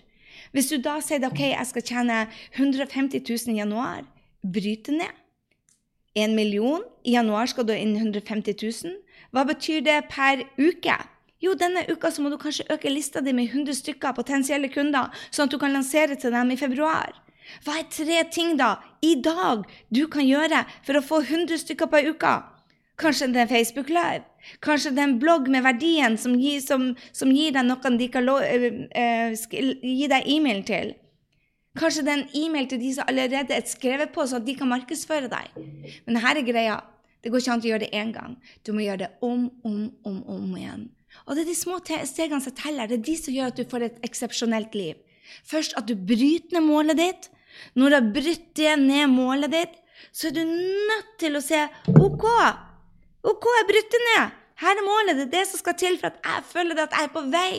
Hvis 0.53 0.69
du 0.71 0.77
da 0.81 0.99
sier 1.03 1.25
ok, 1.27 1.41
jeg 1.49 1.69
skal 1.71 1.85
tjene 1.85 2.19
150 2.53 3.25
000 3.25 3.55
i 3.55 3.59
januar, 3.59 4.05
bryt 4.45 4.87
det 4.87 4.99
ned. 5.01 5.17
En 6.17 6.33
million. 6.37 6.85
I 7.03 7.17
januar 7.17 7.49
skal 7.49 7.67
du 7.67 7.73
inn 7.75 7.97
150 7.97 8.55
000. 8.61 8.95
Hva 9.33 9.43
betyr 9.49 9.83
det 9.85 9.99
per 10.13 10.45
uke? 10.57 10.95
Jo, 11.43 11.53
denne 11.53 11.83
uka 11.91 12.09
så 12.09 12.23
må 12.23 12.31
du 12.33 12.39
kanskje 12.41 12.65
øke 12.73 12.89
lista 12.89 13.21
di 13.21 13.33
med 13.35 13.51
100 13.51 13.77
stykker 13.77 14.15
potensielle 14.17 14.71
kunder, 14.73 15.11
sånn 15.29 15.45
at 15.45 15.53
du 15.53 15.59
kan 15.61 15.75
lansere 15.75 16.17
til 16.17 16.33
dem 16.33 16.53
i 16.53 16.57
februar. 16.57 17.13
Hva 17.63 17.77
er 17.79 17.89
tre 17.93 18.23
ting 18.33 18.55
da, 18.59 18.77
i 19.05 19.13
dag, 19.23 19.63
du 19.93 20.07
kan 20.11 20.25
gjøre 20.25 20.65
for 20.85 20.97
å 20.97 21.05
få 21.05 21.21
100 21.27 21.61
stykker 21.61 21.91
på 21.91 21.99
ei 22.01 22.09
uke? 22.09 22.33
Kanskje 22.97 23.29
det 23.29 23.43
er 23.43 23.51
Facebook 23.51 23.91
Live? 23.93 24.25
Kanskje 24.65 24.95
det 24.95 25.03
er 25.03 25.09
en 25.11 25.19
blogg 25.21 25.51
med 25.53 25.61
verdien 25.61 26.17
som 26.17 26.33
gir, 26.41 26.57
som, 26.65 26.89
som 27.13 27.29
gir 27.29 27.53
deg 27.53 27.67
noe 27.67 27.93
de 28.01 28.07
kan 28.09 28.25
uh, 28.25 28.39
uh, 28.41 29.53
gi 29.53 30.09
deg 30.09 30.31
e-mail 30.33 30.63
til? 30.65 30.95
Kanskje 31.77 32.07
det 32.07 32.13
er 32.13 32.21
en 32.23 32.35
e-mail 32.41 32.69
til 32.71 32.81
de 32.81 32.95
som 32.97 33.05
allerede 33.05 33.53
er 33.53 33.69
skrevet 33.69 34.09
på, 34.15 34.25
så 34.25 34.41
at 34.41 34.47
de 34.47 34.57
kan 34.57 34.71
markedsføre 34.71 35.29
deg? 35.29 35.53
Men 36.07 36.23
her 36.23 36.41
er 36.41 36.47
greia. 36.47 36.79
Det 37.21 37.29
går 37.29 37.43
ikke 37.43 37.53
an 37.53 37.61
å 37.61 37.69
gjøre 37.69 37.85
det 37.85 37.93
én 37.97 38.13
gang. 38.15 38.37
Du 38.65 38.73
må 38.73 38.81
gjøre 38.81 39.03
det 39.05 39.11
om, 39.25 39.45
om, 39.67 39.83
om, 40.07 40.21
om 40.33 40.57
igjen. 40.57 40.87
Og 41.25 41.35
det 41.35 41.43
er 41.43 41.49
de 41.49 41.57
små 41.57 41.79
stegene 41.81 42.43
som 42.43 42.55
teller. 42.55 42.87
Det 42.87 42.99
er 42.99 43.07
de 43.09 43.17
som 43.19 43.33
gjør 43.33 43.51
at 43.51 43.59
du 43.59 43.65
får 43.69 43.87
et 43.87 43.99
eksepsjonelt 44.07 44.77
liv. 44.77 44.95
Først 45.47 45.75
at 45.79 45.87
du 45.89 45.95
bryter 45.95 46.55
ned 46.55 46.65
målet 46.67 46.99
ditt. 46.99 47.29
Når 47.75 47.89
du 47.89 47.95
har 47.97 48.09
brutt 48.15 48.63
ned 48.83 49.07
målet 49.11 49.53
ditt, 49.53 49.79
så 50.13 50.29
er 50.29 50.37
du 50.37 50.43
nødt 50.45 51.15
til 51.19 51.37
å 51.37 51.41
se 51.41 51.63
OK, 51.89 52.25
OK, 53.25 53.47
jeg 53.57 53.69
bryter 53.71 54.05
ned. 54.11 54.35
Her 54.61 54.77
er 54.77 54.85
målet. 54.85 55.17
Det 55.17 55.25
er 55.27 55.33
det 55.39 55.43
som 55.49 55.61
skal 55.61 55.77
til 55.77 55.97
for 56.01 56.11
at 56.11 56.21
jeg 56.23 56.45
føler 56.51 56.83
at 56.83 56.93
jeg 56.93 57.09
er 57.09 57.13
på 57.13 57.25
vei. 57.33 57.53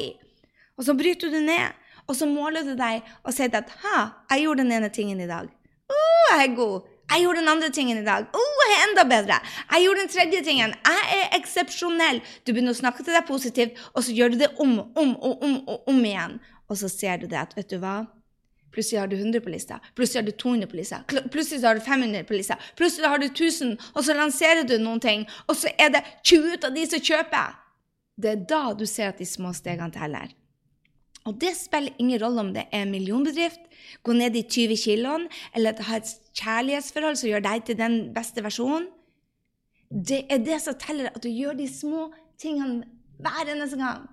Og 0.78 0.86
så 0.86 0.94
bryter 0.98 1.30
du 1.34 1.40
ned, 1.42 1.74
og 2.06 2.16
så 2.16 2.26
måler 2.30 2.66
du 2.66 2.74
deg 2.78 3.06
og 3.24 3.34
sier 3.34 3.52
at 3.54 3.72
ha, 3.82 3.98
jeg 4.30 4.46
gjorde 4.46 4.64
den 4.64 4.74
ene 4.78 4.90
tingen 4.94 5.20
i 5.20 5.28
dag. 5.28 5.50
Å, 5.88 5.98
jeg 6.30 6.44
er 6.44 6.54
god. 6.56 6.86
Jeg 7.08 7.24
gjorde 7.24 7.40
den 7.40 7.48
andre 7.48 7.70
tingen 7.72 7.98
i 8.02 8.04
dag. 8.04 8.26
Oh, 8.36 8.60
jeg 8.68 8.74
er 8.76 8.84
enda 8.88 9.04
bedre. 9.08 9.38
Jeg 9.72 9.84
gjorde 9.84 10.02
den 10.02 10.12
tredje 10.12 10.42
tingen. 10.44 10.74
Jeg 10.90 11.16
er 11.16 11.38
eksepsjonell. 11.38 12.20
Du 12.44 12.52
begynner 12.52 12.76
å 12.76 12.80
snakke 12.80 13.04
til 13.04 13.16
deg 13.16 13.24
positivt, 13.28 13.80
og 13.94 14.04
så 14.04 14.12
gjør 14.12 14.34
du 14.34 14.38
det 14.42 14.50
om 14.60 14.76
om 14.78 15.14
og 15.16 15.44
om, 15.44 15.56
og 15.64 15.88
om 15.88 16.04
igjen. 16.04 16.38
Og 16.68 16.76
så 16.76 16.90
ser 16.92 17.22
du 17.22 17.26
det 17.30 17.40
at 17.40 17.56
vet 17.56 17.70
du 17.72 17.78
hva? 17.80 18.02
Plutselig 18.74 19.00
har 19.00 19.08
du 19.08 19.16
100 19.16 19.40
på 19.40 19.50
lista. 19.50 19.78
Plutselig 19.96 20.20
har 20.20 20.26
du 20.26 20.36
200 20.36 20.68
på 20.68 20.76
lista. 20.76 20.98
Plutselig 21.08 21.64
har 21.64 21.78
du 21.78 21.80
500 21.80 22.24
på 22.28 22.36
lista. 22.36 22.58
Plutselig 22.76 23.08
har 23.08 23.18
du 23.18 23.26
1000, 23.26 23.78
og 23.94 24.04
så 24.04 24.14
lanserer 24.14 24.68
du 24.68 24.76
noen 24.78 25.00
ting, 25.00 25.24
og 25.48 25.56
så 25.56 25.72
er 25.78 25.94
det 25.96 26.04
20 26.22 26.60
av 26.68 26.76
de 26.76 26.84
som 26.90 27.02
kjøper. 27.10 27.56
Det 28.18 28.34
er 28.34 28.44
da 28.50 28.62
du 28.76 28.84
ser 28.86 29.14
at 29.14 29.18
de 29.18 29.26
små 29.26 29.54
stegene 29.56 29.94
teller. 29.94 30.34
Og 31.28 31.36
det 31.40 31.52
spiller 31.58 31.96
ingen 32.00 32.20
rolle 32.22 32.40
om 32.40 32.52
det 32.54 32.64
er 32.72 32.86
en 32.86 32.92
millionbedrift, 32.94 33.60
gå 34.04 34.14
ned 34.16 34.36
i 34.36 34.44
20 34.48 34.76
kiloene, 34.80 35.28
eller 35.54 35.82
ha 35.88 35.98
et 36.00 36.12
kjærlighetsforhold 36.38 37.18
som 37.20 37.28
gjør 37.28 37.44
deg 37.44 37.66
til 37.66 37.76
den 37.78 37.98
beste 38.16 38.44
versjonen. 38.44 38.88
Det 39.88 40.22
er 40.32 40.40
det 40.44 40.60
som 40.64 40.76
teller, 40.80 41.10
at 41.12 41.24
du 41.24 41.28
gjør 41.28 41.56
de 41.58 41.68
små 41.68 42.08
tingene 42.40 42.86
hver 43.20 43.52
eneste 43.52 43.76
gang. 43.80 44.06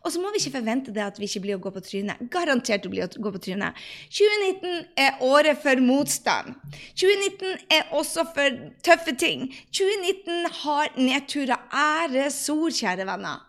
Og 0.00 0.12
så 0.12 0.20
må 0.20 0.30
vi 0.32 0.40
ikke 0.40 0.58
forvente 0.58 0.92
det 0.94 1.02
at 1.02 1.18
vi 1.20 1.26
ikke 1.28 1.42
blir 1.44 1.58
å 1.58 1.62
gå 1.62 1.72
på 1.74 1.82
trynet. 1.84 2.20
Garantert 2.32 2.84
du 2.84 2.90
blir 2.92 3.04
å 3.04 3.22
gå 3.24 3.32
på 3.34 3.40
trynet. 3.42 3.78
2019 4.08 4.86
er 5.04 5.24
året 5.26 5.60
for 5.60 5.82
motstand. 5.84 6.54
2019 6.94 7.66
er 7.76 7.90
også 7.96 8.24
for 8.34 8.60
tøffe 8.86 9.16
ting. 9.18 9.48
2019 9.76 10.46
har 10.62 10.94
nedturer. 11.00 11.66
Ære 11.68 12.30
sor, 12.34 12.70
kjære 12.72 13.08
venner. 13.08 13.42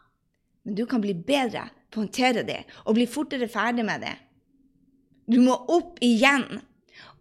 Men 0.66 0.78
du 0.78 0.84
kan 0.90 1.04
bli 1.04 1.16
bedre 1.16 1.70
på 1.92 2.04
håndtere 2.04 2.44
det 2.48 2.64
og 2.86 2.96
bli 2.98 3.08
fortere 3.10 3.50
ferdig 3.52 3.86
med 3.88 4.06
det. 4.06 4.18
Du 5.32 5.40
må 5.44 5.56
opp 5.72 6.00
igjen. 6.04 6.62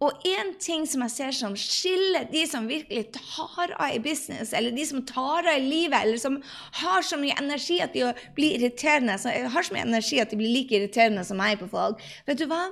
Og 0.01 0.23
én 0.25 0.55
ting 0.61 0.87
som 0.89 1.03
jeg 1.05 1.13
ser 1.13 1.35
som 1.37 1.55
skiller 1.57 2.25
de 2.31 2.41
som 2.49 2.65
virkelig 2.69 3.11
tar 3.13 3.73
av 3.77 3.93
i 3.93 4.01
business, 4.01 4.53
eller 4.57 4.73
de 4.73 4.85
som 4.89 5.03
tar 5.05 5.45
av 5.45 5.59
i 5.59 5.61
livet, 5.65 5.97
eller 5.99 6.17
som 6.21 6.39
har 6.81 7.05
så 7.05 7.19
mye 7.21 7.37
energi 7.37 7.77
at 7.85 7.93
de 7.93 8.09
blir 8.37 8.57
irriterende, 8.57 9.17
har 9.21 9.67
så 9.67 9.75
mye 9.75 9.85
energi 9.85 10.21
at 10.21 10.33
de 10.33 10.39
blir 10.41 10.53
like 10.55 10.73
irriterende 10.77 11.25
som 11.27 11.37
meg 11.41 11.61
på 11.61 11.69
folk 11.69 12.01
Vet 12.25 12.41
du 12.41 12.47
hva? 12.49 12.63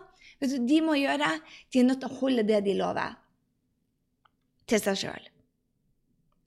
Vet 0.42 0.56
du, 0.56 0.66
de 0.66 0.80
må 0.82 0.98
gjøre, 0.98 1.30
de 1.70 1.82
er 1.82 1.90
nødt 1.90 2.02
til 2.02 2.10
å 2.10 2.20
holde 2.22 2.48
det 2.50 2.64
de 2.66 2.78
lover, 2.80 3.18
til 4.70 4.82
seg 4.82 5.02
sjøl. 5.04 5.29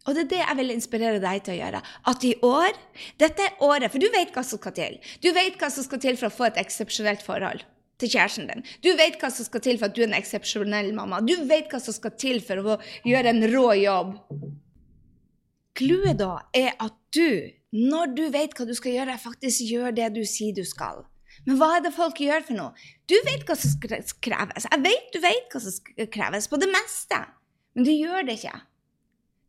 Og 0.07 0.17
det 0.17 0.25
er 0.25 0.31
det 0.33 0.41
jeg 0.41 0.59
vil 0.59 0.75
inspirere 0.75 1.21
deg 1.23 1.45
til 1.47 1.55
å 1.55 1.59
gjøre. 1.61 1.83
At 2.11 2.25
i 2.27 2.33
år 2.47 2.79
Dette 3.23 3.45
er 3.47 3.61
året, 3.63 3.91
for 3.93 4.03
du 4.03 4.09
vet 4.11 4.33
hva 4.35 4.43
som 4.47 4.59
skal 4.59 4.75
til. 4.77 4.97
Du 5.23 5.31
vet 5.35 5.59
hva 5.61 5.71
som 5.71 5.87
skal 5.87 6.03
til 6.03 6.19
for 6.19 6.29
å 6.29 6.35
få 6.35 6.49
et 6.49 6.59
eksepsjonelt 6.63 7.23
forhold 7.27 7.63
til 8.03 8.11
kjæresten 8.17 8.49
din. 8.51 8.65
Du 8.83 8.91
vet 8.99 9.21
hva 9.21 9.31
som 9.31 9.47
skal 9.47 9.63
til 9.63 9.79
for 9.79 9.91
at 9.91 9.95
du 9.95 10.03
er 10.03 10.11
en 10.11 10.19
eksepsjonell 10.19 10.91
mamma. 10.97 11.23
Du 11.23 11.37
vet 11.47 11.71
hva 11.71 11.79
som 11.83 11.95
skal 11.95 12.17
til 12.19 12.43
for 12.45 12.75
å 12.75 12.79
gjøre 13.07 13.31
en 13.31 13.47
rå 13.53 13.69
jobb. 13.79 14.17
Clouet 15.79 16.19
da 16.21 16.35
er 16.57 16.75
at 16.83 16.99
du, 17.15 17.53
når 17.73 18.13
du 18.17 18.27
vet 18.35 18.59
hva 18.59 18.67
du 18.69 18.75
skal 18.77 18.97
gjøre, 18.97 19.21
faktisk 19.23 19.65
gjør 19.71 19.95
det 19.97 20.11
du 20.17 20.23
sier 20.29 20.57
du 20.57 20.65
skal. 20.69 21.07
Men 21.47 21.57
hva 21.59 21.77
er 21.79 21.87
det 21.87 21.95
folk 21.97 22.21
gjør 22.21 22.45
for 22.47 22.59
noe? 22.59 22.89
Du 23.09 23.15
vet 23.27 23.47
hva 23.49 23.57
som 23.59 23.79
kreves. 23.81 24.67
Jeg 24.69 24.85
vet 24.85 25.15
du 25.15 25.23
vet 25.23 25.55
hva 25.55 25.63
som 25.63 26.11
kreves 26.13 26.51
på 26.51 26.61
det 26.61 26.69
meste. 26.75 27.23
Men 27.73 27.89
du 27.89 27.93
gjør 27.95 28.29
det 28.29 28.37
ikke. 28.41 28.59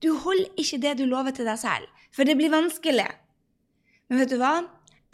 Du 0.03 0.11
holder 0.19 0.51
ikke 0.59 0.81
det 0.83 0.97
du 0.99 1.05
lover 1.07 1.31
til 1.35 1.47
deg 1.47 1.59
selv, 1.61 1.87
for 2.11 2.27
det 2.27 2.35
blir 2.39 2.51
vanskelig. 2.51 3.07
Men 4.09 4.19
vet 4.19 4.33
du 4.33 4.39
hva? 4.41 4.57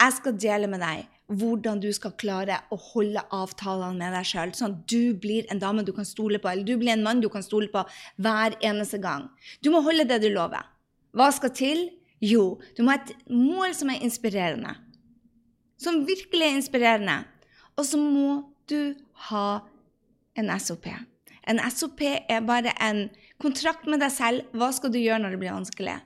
Jeg 0.00 0.16
skal 0.16 0.38
dele 0.40 0.70
med 0.70 0.82
deg 0.82 1.06
hvordan 1.30 1.78
du 1.78 1.86
skal 1.94 2.16
klare 2.18 2.56
å 2.74 2.76
holde 2.90 3.22
avtalene 3.36 4.00
med 4.00 4.16
deg 4.16 4.26
sjøl, 4.26 4.52
sånn 4.56 4.72
at 4.74 4.80
du 4.90 5.14
blir 5.22 5.46
en 5.52 5.60
dame 5.62 5.84
du 5.86 5.92
kan 5.94 6.08
stole 6.08 6.40
på, 6.42 6.50
eller 6.50 6.66
du 6.66 6.74
blir 6.80 6.96
en 6.96 7.04
mann 7.06 7.22
du 7.22 7.28
kan 7.30 7.44
stole 7.46 7.70
på 7.70 7.84
hver 8.18 8.56
eneste 8.66 8.98
gang. 9.02 9.28
Du 9.62 9.70
må 9.70 9.84
holde 9.86 10.08
det 10.10 10.18
du 10.24 10.30
lover. 10.32 10.66
Hva 11.14 11.30
skal 11.34 11.54
til? 11.54 11.84
Jo, 12.20 12.58
du 12.74 12.82
må 12.82 12.96
ha 12.96 12.98
et 12.98 13.14
mål 13.30 13.76
som 13.78 13.92
er 13.92 14.02
inspirerende. 14.04 14.74
Som 15.80 16.02
virkelig 16.08 16.48
er 16.48 16.58
inspirerende. 16.58 17.20
Og 17.78 17.86
så 17.86 18.00
må 18.00 18.42
du 18.68 18.96
ha 19.30 19.46
en 20.36 20.52
SOP. 20.58 20.90
En 21.50 21.58
SOP 21.70 22.04
er 22.06 22.46
bare 22.46 22.72
en 22.78 23.08
kontrakt 23.42 23.88
med 23.90 24.02
deg 24.02 24.12
selv. 24.14 24.46
Hva 24.54 24.70
skal 24.74 24.92
du 24.94 25.00
gjøre 25.00 25.22
når 25.24 25.34
det 25.34 25.42
blir 25.42 25.56
vanskelig? 25.56 25.98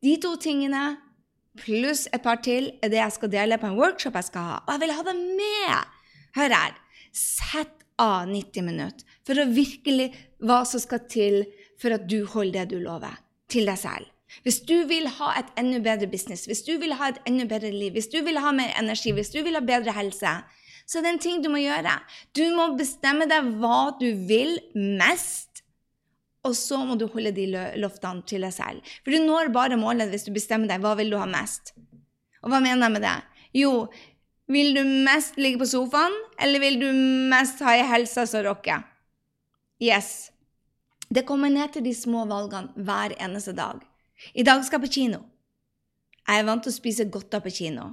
De 0.00 0.16
to 0.22 0.32
tingene 0.40 0.84
pluss 1.60 2.06
et 2.14 2.22
par 2.24 2.40
til 2.44 2.70
er 2.80 2.92
det 2.92 3.00
jeg 3.02 3.16
skal 3.18 3.32
dele 3.32 3.58
på 3.60 3.68
en 3.68 3.76
workshop 3.76 4.16
jeg 4.16 4.30
skal 4.30 4.46
ha. 4.46 4.56
Og 4.64 4.72
jeg 4.74 4.82
vil 4.84 4.96
ha 4.96 5.04
deg 5.10 5.20
med! 5.40 5.98
Hør 6.38 6.56
her. 6.56 6.78
Sett 7.12 7.84
av 8.00 8.30
90 8.30 8.64
minutter 8.64 9.18
for 9.26 9.42
å 9.42 9.50
virkelig 9.50 10.08
hva 10.46 10.62
som 10.68 10.80
skal 10.80 11.04
til 11.10 11.42
for 11.80 11.92
at 11.96 12.06
du 12.08 12.22
holder 12.28 12.64
det 12.64 12.78
du 12.78 12.84
lover, 12.84 13.12
til 13.50 13.68
deg 13.68 13.78
selv. 13.80 14.08
Hvis 14.44 14.60
du 14.62 14.76
vil 14.86 15.08
ha 15.18 15.32
et 15.40 15.48
enda 15.58 15.80
bedre 15.82 16.06
business, 16.10 16.46
hvis 16.46 16.62
du 16.62 16.76
vil 16.78 16.94
ha 16.96 17.10
et 17.10 17.18
enda 17.26 17.48
bedre 17.50 17.72
liv, 17.74 17.96
hvis 17.96 18.08
du 18.12 18.20
vil 18.24 18.38
ha 18.38 18.52
mer 18.54 18.72
energi, 18.78 19.12
hvis 19.16 19.32
du 19.34 19.40
vil 19.42 19.58
ha 19.58 19.62
bedre 19.64 19.94
helse, 19.96 20.36
så 20.90 20.98
det 20.98 21.06
er 21.06 21.14
en 21.14 21.22
ting 21.22 21.42
du 21.42 21.46
må 21.52 21.60
gjøre. 21.62 21.92
Du 22.34 22.42
må 22.56 22.72
bestemme 22.74 23.28
deg 23.30 23.52
hva 23.62 23.92
du 24.00 24.08
vil 24.26 24.56
mest, 24.74 25.62
og 26.42 26.56
så 26.56 26.80
må 26.82 26.96
du 26.98 27.04
holde 27.12 27.30
de 27.36 27.46
løftene 27.78 28.24
til 28.26 28.42
deg 28.42 28.54
selv. 28.56 28.94
For 29.04 29.14
du 29.14 29.22
når 29.22 29.52
bare 29.54 29.78
målet 29.78 30.10
hvis 30.10 30.26
du 30.26 30.32
bestemmer 30.34 30.70
deg 30.70 30.82
hva 30.82 30.96
vil 30.98 31.12
du 31.12 31.18
ha 31.20 31.28
mest. 31.30 31.76
Og 32.42 32.50
hva 32.50 32.58
mener 32.64 32.88
jeg 32.88 32.96
med 32.96 33.04
det? 33.06 33.18
Jo, 33.60 33.72
vil 34.50 34.74
du 34.74 34.82
mest 35.06 35.38
ligge 35.38 35.60
på 35.60 35.68
sofaen, 35.70 36.16
eller 36.42 36.62
vil 36.64 36.80
du 36.80 36.88
mest 37.30 37.62
ha 37.62 37.76
ei 37.76 37.86
helse 37.86 38.26
som 38.26 38.42
rocker? 38.48 38.82
Yes. 39.78 40.32
Det 41.06 41.26
kommer 41.28 41.52
ned 41.54 41.70
til 41.74 41.86
de 41.86 41.94
små 41.94 42.24
valgene 42.30 42.74
hver 42.86 43.14
eneste 43.20 43.54
dag. 43.54 43.78
I 44.34 44.42
dag 44.46 44.64
skal 44.66 44.80
jeg 44.80 44.88
på 44.88 44.94
kino. 44.98 45.22
Jeg 46.26 46.42
er 46.42 46.50
vant 46.50 46.66
til 46.66 46.72
å 46.74 46.80
spise 46.80 47.06
godter 47.10 47.42
på 47.44 47.52
kino. 47.54 47.92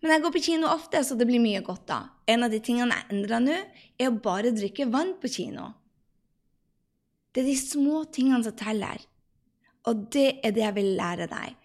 Men 0.00 0.14
jeg 0.14 0.24
går 0.24 0.32
på 0.32 0.42
kino 0.44 0.68
ofte, 0.72 1.02
så 1.04 1.16
det 1.18 1.26
blir 1.28 1.42
mye 1.42 1.60
godt 1.64 1.84
da. 1.90 2.00
En 2.30 2.46
av 2.46 2.52
de 2.52 2.60
tingene 2.64 2.96
jeg 2.96 3.08
endrer 3.12 3.44
nå, 3.44 3.56
er 4.00 4.08
å 4.08 4.20
bare 4.24 4.54
drikke 4.56 4.88
vann 4.92 5.14
på 5.20 5.28
kino. 5.32 5.70
Det 7.30 7.42
er 7.42 7.50
de 7.50 7.56
små 7.60 8.04
tingene 8.10 8.42
som 8.46 8.56
teller. 8.56 9.02
Og 9.88 10.06
det 10.12 10.40
er 10.44 10.54
det 10.56 10.64
jeg 10.64 10.76
vil 10.76 10.94
lære 10.98 11.28
deg. 11.30 11.56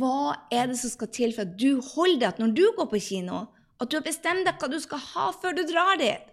Hva 0.00 0.36
er 0.52 0.70
det 0.70 0.78
som 0.80 0.92
skal 0.92 1.10
til 1.14 1.34
for 1.34 1.46
at 1.46 1.56
du 1.58 1.80
holder 1.94 2.20
det 2.20 2.28
at 2.30 2.40
når 2.42 2.54
du 2.56 2.64
går 2.76 2.88
på 2.92 3.02
kino, 3.02 3.44
at 3.80 3.90
du 3.90 3.96
har 3.96 4.06
bestemt 4.06 4.46
deg 4.46 4.60
hva 4.60 4.68
du 4.70 4.78
skal 4.82 5.00
ha 5.12 5.30
før 5.34 5.56
du 5.56 5.62
drar 5.68 5.96
dit? 6.00 6.26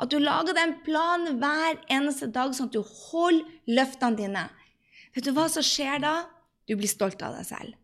At 0.00 0.10
du 0.12 0.18
lager 0.20 0.54
deg 0.54 0.62
en 0.62 0.76
plan 0.86 1.30
hver 1.40 1.78
eneste 1.92 2.28
dag, 2.32 2.54
sånn 2.54 2.70
at 2.70 2.76
du 2.76 2.82
holder 2.84 3.46
løftene 3.78 4.20
dine. 4.20 4.44
Vet 5.14 5.26
du 5.26 5.34
hva 5.34 5.48
som 5.50 5.64
skjer 5.64 6.02
da? 6.02 6.14
Du 6.68 6.76
blir 6.78 6.90
stolt 6.90 7.22
av 7.22 7.36
deg 7.38 7.48
selv. 7.48 7.78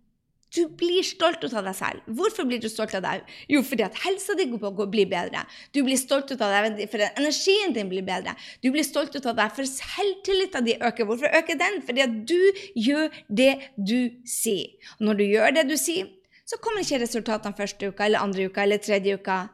Du 0.50 0.64
blir 0.75 1.04
stolt 1.07 1.45
av 1.47 1.62
deg 1.62 1.76
selv. 1.78 2.07
Hvorfor 2.11 2.47
blir 2.49 2.59
du 2.59 2.66
stolt 2.71 2.95
av 2.99 3.04
deg? 3.04 3.26
Jo, 3.52 3.62
fordi 3.62 3.85
at 3.87 3.99
helsa 4.02 4.35
di 4.35 4.49
blir 4.50 5.07
bedre. 5.07 5.45
Du 5.71 5.83
blir 5.87 5.97
stolt 5.97 6.33
av 6.35 6.40
deg 6.40 6.80
fordi 6.90 7.07
energien 7.21 7.75
din 7.76 7.88
blir 7.88 8.02
bedre. 8.02 8.35
Du 8.62 8.71
blir 8.75 8.83
stolt 8.83 9.14
av 9.14 9.37
deg 9.38 9.54
for 9.54 9.64
selvtilliten 9.64 10.66
din 10.66 10.83
øker. 10.83 11.07
Hvorfor 11.07 11.30
øker 11.30 11.59
den? 11.59 11.83
Fordi 11.87 12.02
at 12.02 12.16
du 12.26 12.40
gjør 12.75 13.14
det 13.28 13.52
du 13.76 14.11
sier. 14.26 14.75
Og 14.99 15.07
når 15.07 15.21
du 15.21 15.25
gjør 15.28 15.54
det 15.54 15.69
du 15.71 15.76
sier, 15.78 16.11
så 16.45 16.59
kommer 16.59 16.83
ikke 16.83 17.04
resultatene 17.04 17.54
første 17.54 17.92
uka 17.92 18.09
eller 18.09 18.19
andre 18.19 18.50
uka 18.50 18.66
eller 18.66 18.83
tredje 18.83 19.14
uka. 19.14 19.45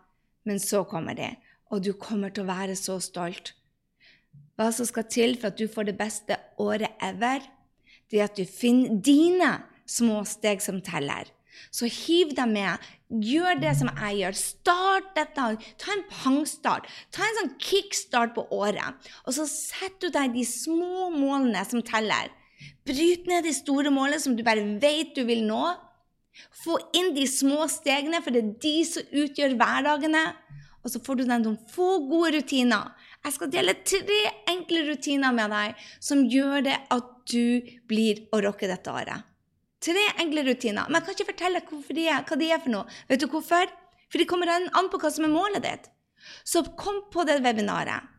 Men 0.48 0.58
så 0.62 0.84
kommer 0.88 1.12
det, 1.18 1.34
og 1.68 1.84
du 1.84 1.92
kommer 1.92 2.30
til 2.30 2.46
å 2.46 2.48
være 2.48 2.76
så 2.78 2.96
stolt. 3.02 3.52
Hva 4.56 4.70
som 4.72 4.86
skal 4.88 5.04
til 5.12 5.34
for 5.36 5.50
at 5.50 5.58
du 5.58 5.66
får 5.68 5.90
det 5.90 5.98
beste 5.98 6.38
året 6.62 6.94
ever, 7.04 7.42
det 8.08 8.22
er 8.22 8.30
at 8.30 8.38
du 8.38 8.46
finner 8.48 8.96
dine 9.04 9.50
små 9.86 10.22
steg 10.28 10.62
som 10.64 10.80
teller. 10.84 11.30
Så 11.72 11.88
hiv 11.90 12.34
deg 12.36 12.50
med. 12.50 12.88
Gjør 13.22 13.60
det 13.62 13.72
som 13.78 13.90
jeg 13.90 14.20
gjør. 14.20 14.38
Start 14.38 15.12
dette. 15.16 15.46
Ta 15.80 15.94
en 15.94 16.04
pangstart. 16.10 16.88
Ta 17.14 17.24
en 17.24 17.38
sånn 17.40 17.54
kickstart 17.62 18.34
på 18.36 18.46
året. 18.54 19.08
Og 19.24 19.36
så 19.36 19.46
setter 19.50 20.08
du 20.08 20.16
deg 20.18 20.34
de 20.36 20.44
små 20.48 21.08
målene 21.14 21.64
som 21.68 21.84
teller. 21.86 22.32
Bryt 22.86 23.26
ned 23.28 23.46
de 23.46 23.54
store 23.56 23.92
målene 23.92 24.20
som 24.22 24.36
du 24.36 24.44
bare 24.46 24.64
vet 24.82 25.14
du 25.16 25.24
vil 25.28 25.44
nå. 25.46 25.62
Få 26.64 26.76
inn 26.96 27.14
de 27.16 27.24
små 27.30 27.64
stegene, 27.72 28.20
for 28.20 28.34
det 28.34 28.42
er 28.42 28.56
de 28.60 28.76
som 28.84 29.16
utgjør 29.22 29.56
hverdagene. 29.56 30.24
Og 30.84 30.92
så 30.92 31.00
får 31.02 31.18
du 31.18 31.24
deg 31.24 31.42
noen 31.42 31.56
få 31.72 31.96
gode 32.06 32.36
rutiner. 32.36 32.92
Jeg 33.24 33.34
skal 33.34 33.50
dele 33.50 33.74
tre 33.82 34.20
enkle 34.52 34.84
rutiner 34.86 35.34
med 35.34 35.50
deg 35.50 35.86
som 35.98 36.26
gjør 36.30 36.68
det 36.68 36.76
at 36.94 37.08
du 37.26 37.72
blir 37.90 38.26
å 38.30 38.42
rocke 38.44 38.68
dette 38.70 38.92
året. 38.92 39.24
Tre 39.82 40.04
enkle 40.22 40.44
rutiner. 40.46 40.88
Men 40.88 41.00
jeg 41.00 41.06
kan 41.06 41.16
ikke 41.16 41.30
fortelle 41.32 41.62
de 41.62 42.06
hva 42.08 42.38
de 42.40 42.50
er 42.50 42.62
for 42.62 42.72
noe. 42.72 42.96
Vet 43.10 43.22
du 43.22 43.28
hvorfor? 43.30 43.70
For 44.10 44.22
de 44.22 44.28
kommer 44.28 44.50
an 44.50 44.90
på 44.90 45.00
hva 45.02 45.10
som 45.12 45.26
er 45.26 45.34
målet 45.34 45.64
ditt. 45.66 45.90
Så 46.46 46.64
kom 46.78 47.04
på 47.12 47.26
det 47.28 47.40
webinaret. 47.44 48.12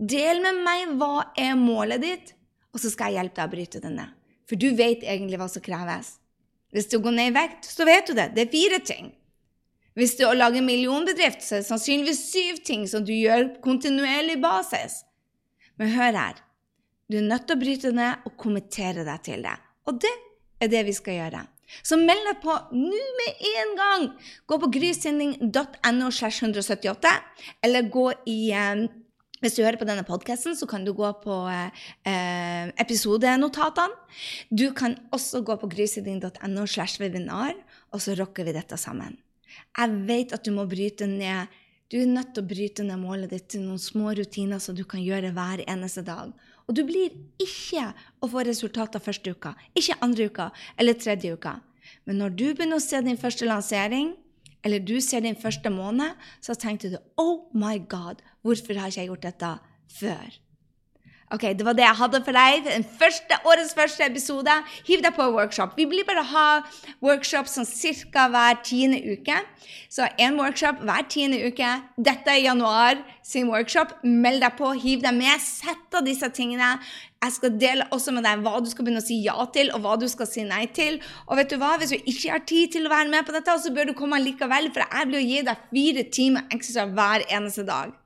Del 0.00 0.40
med 0.40 0.62
meg 0.64 0.94
hva 1.00 1.26
er 1.36 1.58
målet 1.60 2.00
ditt, 2.00 2.32
og 2.72 2.80
så 2.80 2.88
skal 2.92 3.10
jeg 3.10 3.20
hjelpe 3.20 3.36
deg 3.36 3.48
å 3.48 3.52
bryte 3.52 3.82
det 3.82 3.90
ned. 3.92 4.16
For 4.48 4.60
du 4.60 4.70
vet 4.76 5.04
egentlig 5.04 5.38
hva 5.40 5.48
som 5.50 5.64
kreves. 5.64 6.14
Hvis 6.72 6.88
du 6.90 7.00
går 7.02 7.16
ned 7.16 7.32
i 7.32 7.34
vekt, 7.34 7.66
så 7.68 7.84
vet 7.84 8.08
du 8.08 8.14
det. 8.16 8.30
Det 8.36 8.46
er 8.46 8.52
fire 8.52 8.78
ting. 8.86 9.10
Hvis 9.98 10.14
du 10.16 10.24
lager 10.24 10.62
millionbedrift, 10.64 11.42
så 11.42 11.56
er 11.56 11.64
det 11.64 11.68
sannsynligvis 11.68 12.22
syv 12.30 12.60
ting 12.64 12.86
som 12.88 13.04
du 13.04 13.12
gjør 13.12 13.48
kontinuerlig 13.64 14.38
basis. 14.42 15.02
Men 15.76 15.92
hør 15.96 16.16
her. 16.16 16.40
Du 17.10 17.18
er 17.18 17.26
nødt 17.26 17.48
til 17.48 17.58
å 17.58 17.60
bryte 17.60 17.90
det 17.90 17.98
ned 17.98 18.26
og 18.28 18.36
kommentere 18.38 19.04
deg 19.04 19.24
til 19.26 19.42
det. 19.44 19.56
Og 19.90 19.98
det 20.00 20.12
er 20.60 20.70
det 20.72 20.84
vi 20.88 20.94
skal 20.96 21.18
gjøre. 21.18 21.42
Så 21.86 21.96
meld 22.00 22.24
deg 22.26 22.40
på 22.42 22.54
nå 22.74 23.02
med 23.20 23.44
en 23.52 23.76
gang! 23.78 24.06
Gå 24.50 24.58
på 24.62 24.70
grysending.no 24.74 26.10
slash 26.10 26.42
178, 26.42 27.12
eller 27.66 27.90
gå 27.92 28.08
i 28.30 28.40
eh, 28.56 28.88
hvis 29.40 29.56
du 29.56 29.62
hører 29.64 29.78
på 29.80 29.86
denne 29.88 30.04
podkasten, 30.04 30.52
så 30.56 30.66
kan 30.68 30.84
du 30.84 30.92
gå 30.92 31.08
på 31.22 31.36
eh, 31.48 32.72
episodenotatene. 32.82 33.96
Du 34.52 34.68
kan 34.76 34.98
også 35.16 35.40
gå 35.46 35.56
på 35.62 35.70
grysynding.no 35.72 36.66
slash 36.68 37.00
webinar, 37.00 37.54
og 37.88 38.04
så 38.04 38.18
rocker 38.18 38.44
vi 38.44 38.56
dette 38.56 38.76
sammen. 38.80 39.16
Jeg 39.48 39.96
vet 40.10 40.34
at 40.36 40.44
du 40.44 40.52
må 40.52 40.66
bryte 40.68 41.08
ned. 41.08 41.48
Du 41.90 41.96
er 41.98 42.10
nødt 42.10 42.34
til 42.36 42.44
å 42.44 42.50
bryte 42.52 42.84
ned 42.86 43.00
målet 43.00 43.32
ditt 43.32 43.48
til 43.54 43.64
noen 43.64 43.80
små 43.80 44.12
rutiner 44.18 44.60
som 44.62 44.76
du 44.76 44.84
kan 44.84 45.00
gjøre 45.02 45.32
hver 45.34 45.64
eneste 45.64 46.04
dag. 46.06 46.34
Og 46.70 46.76
du 46.78 46.84
blir 46.86 47.10
ikke 47.42 47.88
å 48.22 48.28
få 48.30 48.44
resultater 48.46 49.02
første 49.02 49.32
uka, 49.34 49.56
ikke 49.74 49.98
andre 50.06 50.28
uka 50.30 50.50
eller 50.78 50.94
tredje 50.94 51.34
uka. 51.34 51.56
Men 52.06 52.22
når 52.22 52.36
du 52.38 52.44
begynner 52.54 52.78
å 52.78 52.84
se 52.84 53.00
din 53.02 53.18
første 53.18 53.48
lansering, 53.48 54.12
eller 54.62 54.78
du 54.78 55.00
ser 55.02 55.24
din 55.24 55.38
første 55.38 55.72
måned, 55.72 56.14
så 56.38 56.54
tenkte 56.54 56.92
du 56.92 56.98
Oh 57.18 57.50
my 57.56 57.80
God, 57.90 58.22
hvorfor 58.46 58.78
har 58.78 58.92
ikke 58.92 59.02
jeg 59.02 59.10
gjort 59.10 59.26
dette 59.26 59.50
før? 59.98 60.38
Ok, 61.30 61.42
Det 61.54 61.62
var 61.62 61.76
det 61.78 61.84
jeg 61.84 61.94
hadde 61.94 62.18
for 62.26 62.34
deg. 62.34 62.64
Den 62.66 62.84
første, 62.98 63.36
årets 63.46 63.74
første 63.78 64.02
episode. 64.02 64.54
Hiv 64.88 65.02
deg 65.04 65.14
på 65.14 65.28
workshop. 65.30 65.76
Vi 65.78 65.86
blir 65.86 66.02
bare 66.08 66.24
ha 66.26 66.46
workshop 67.06 67.46
sånn 67.46 67.68
ca. 68.10 68.24
hver 68.32 68.58
tiende 68.66 68.98
uke. 68.98 69.36
Så 69.88 70.08
én 70.18 70.34
workshop 70.40 70.82
hver 70.82 71.06
tiende 71.06 71.38
uke. 71.46 71.70
Dette 71.96 72.34
er 72.34 72.42
januar 72.48 72.98
sin 73.22 73.46
workshop. 73.46 73.94
Meld 74.02 74.42
deg 74.42 74.58
på, 74.58 74.72
hiv 74.74 75.06
deg 75.06 75.14
med. 75.14 75.38
Sett 75.38 75.94
av 75.94 76.02
disse 76.02 76.26
tingene. 76.34 76.80
Jeg 77.22 77.36
skal 77.36 77.54
dele 77.62 77.86
også 77.94 78.10
med 78.16 78.26
deg 78.26 78.42
hva 78.42 78.58
du 78.58 78.66
skal 78.66 78.88
begynne 78.88 79.04
å 79.04 79.06
si 79.06 79.22
ja 79.22 79.38
til, 79.54 79.70
og 79.70 79.84
hva 79.84 79.94
du 80.00 80.08
skal 80.10 80.26
si 80.26 80.42
nei 80.42 80.64
til. 80.66 80.98
Og 81.28 81.38
vet 81.38 81.54
du 81.54 81.60
hva? 81.62 81.76
Hvis 81.78 81.94
du 81.94 81.98
ikke 82.00 82.34
har 82.34 82.42
tid 82.42 82.74
til 82.74 82.90
å 82.90 82.94
være 82.96 83.12
med 83.12 83.28
på 83.28 83.38
dette, 83.38 83.54
så 83.54 83.70
bør 83.70 83.92
du 83.92 83.94
komme 83.94 84.18
likevel, 84.18 84.72
for 84.74 84.82
jeg 84.82 85.12
blir 85.12 85.22
å 85.22 85.26
gi 85.28 85.42
deg 85.46 85.66
fire 85.70 86.08
timer 86.10 86.58
ekstra 86.58 86.90
hver 86.90 87.28
eneste 87.30 87.68
dag. 87.68 87.99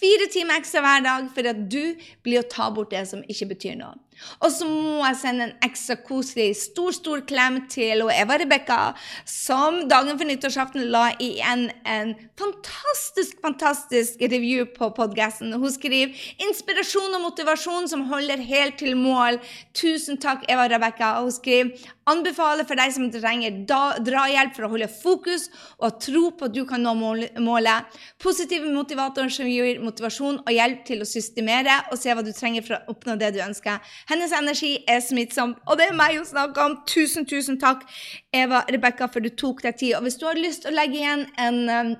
Fire 0.00 0.26
timer 0.32 0.58
ekstra 0.58 0.82
hver 0.84 1.04
dag 1.06 1.28
for 1.34 1.50
at 1.50 1.60
du 1.70 1.94
blir 2.26 2.42
å 2.42 2.48
ta 2.50 2.70
bort 2.74 2.90
det 2.94 3.04
som 3.10 3.22
ikke 3.30 3.52
betyr 3.54 3.78
noe. 3.78 3.94
Og 4.40 4.50
så 4.52 4.68
må 4.68 5.04
jeg 5.06 5.20
sende 5.20 5.48
en 5.48 5.56
ekstra 5.66 5.96
koselig 6.06 6.54
stor 6.60 6.94
stor 6.96 7.24
klem 7.28 7.62
til 7.72 8.04
Eva 8.14 8.38
Rebekka, 8.40 8.80
som 9.28 9.84
dagen 9.90 10.18
for 10.18 10.28
nyttårsaften 10.28 10.88
la 10.92 11.06
igjen 11.22 11.68
en 11.84 12.14
fantastisk 12.38 13.40
fantastisk 13.44 14.20
review 14.20 14.66
på 14.66 14.90
podkasten. 14.96 15.52
Hun 15.52 15.72
skriver 15.72 16.14
'Inspirasjon 16.38 17.14
og 17.14 17.22
motivasjon 17.22 17.88
som 17.88 18.06
holder 18.10 18.36
helt 18.36 18.78
til 18.78 18.96
mål'. 18.96 19.40
Tusen 19.74 20.16
takk, 20.16 20.44
Eva 20.48 20.68
Rebekka. 20.68 21.20
Hun 21.20 21.32
skriver 21.32 21.70
'Anbefaler 22.06 22.66
for 22.68 22.74
deg 22.74 22.92
som 22.92 23.10
trenger 23.10 23.64
drahjelp 24.04 24.54
for 24.56 24.66
å 24.66 24.70
holde 24.70 24.88
fokus 24.88 25.48
og 25.78 26.00
tro 26.00 26.30
på 26.30 26.44
at 26.44 26.52
du 26.52 26.64
kan 26.64 26.82
nå 26.82 26.94
målet'. 26.94 27.84
Positive 28.18 28.66
motivatorer 28.68 29.30
som 29.30 29.46
gir 29.46 29.80
motivasjon 29.80 30.38
og 30.38 30.52
hjelp 30.52 30.84
til 30.84 31.00
å 31.00 31.08
systemere 31.08 31.84
og 31.90 31.98
se 31.98 32.12
hva 32.12 32.24
du 32.24 32.32
trenger 32.32 32.62
for 32.66 32.74
å 32.76 32.94
oppnå 32.94 33.18
det 33.18 33.34
du 33.34 33.40
ønsker. 33.40 33.80
Hennes 34.10 34.32
energi 34.36 34.76
er 34.88 35.00
smittsom, 35.00 35.54
og 35.66 35.78
det 35.80 35.88
er 35.88 35.96
meg 35.96 36.18
hun 36.18 36.26
snakker 36.28 36.66
om. 36.66 36.74
Tusen, 36.88 37.26
tusen 37.28 37.60
takk, 37.60 37.86
Eva 38.34 38.64
Rebekka, 38.68 39.08
for 39.12 39.24
du 39.24 39.30
tok 39.32 39.62
deg 39.64 39.78
tid. 39.80 39.94
Og 39.98 40.04
hvis 40.06 40.18
du 40.20 40.26
har 40.28 40.40
lyst 40.40 40.64
til 40.64 40.74
å 40.74 40.76
legge 40.76 41.00
igjen 41.00 41.24
en 41.40 41.62
um, 41.70 41.94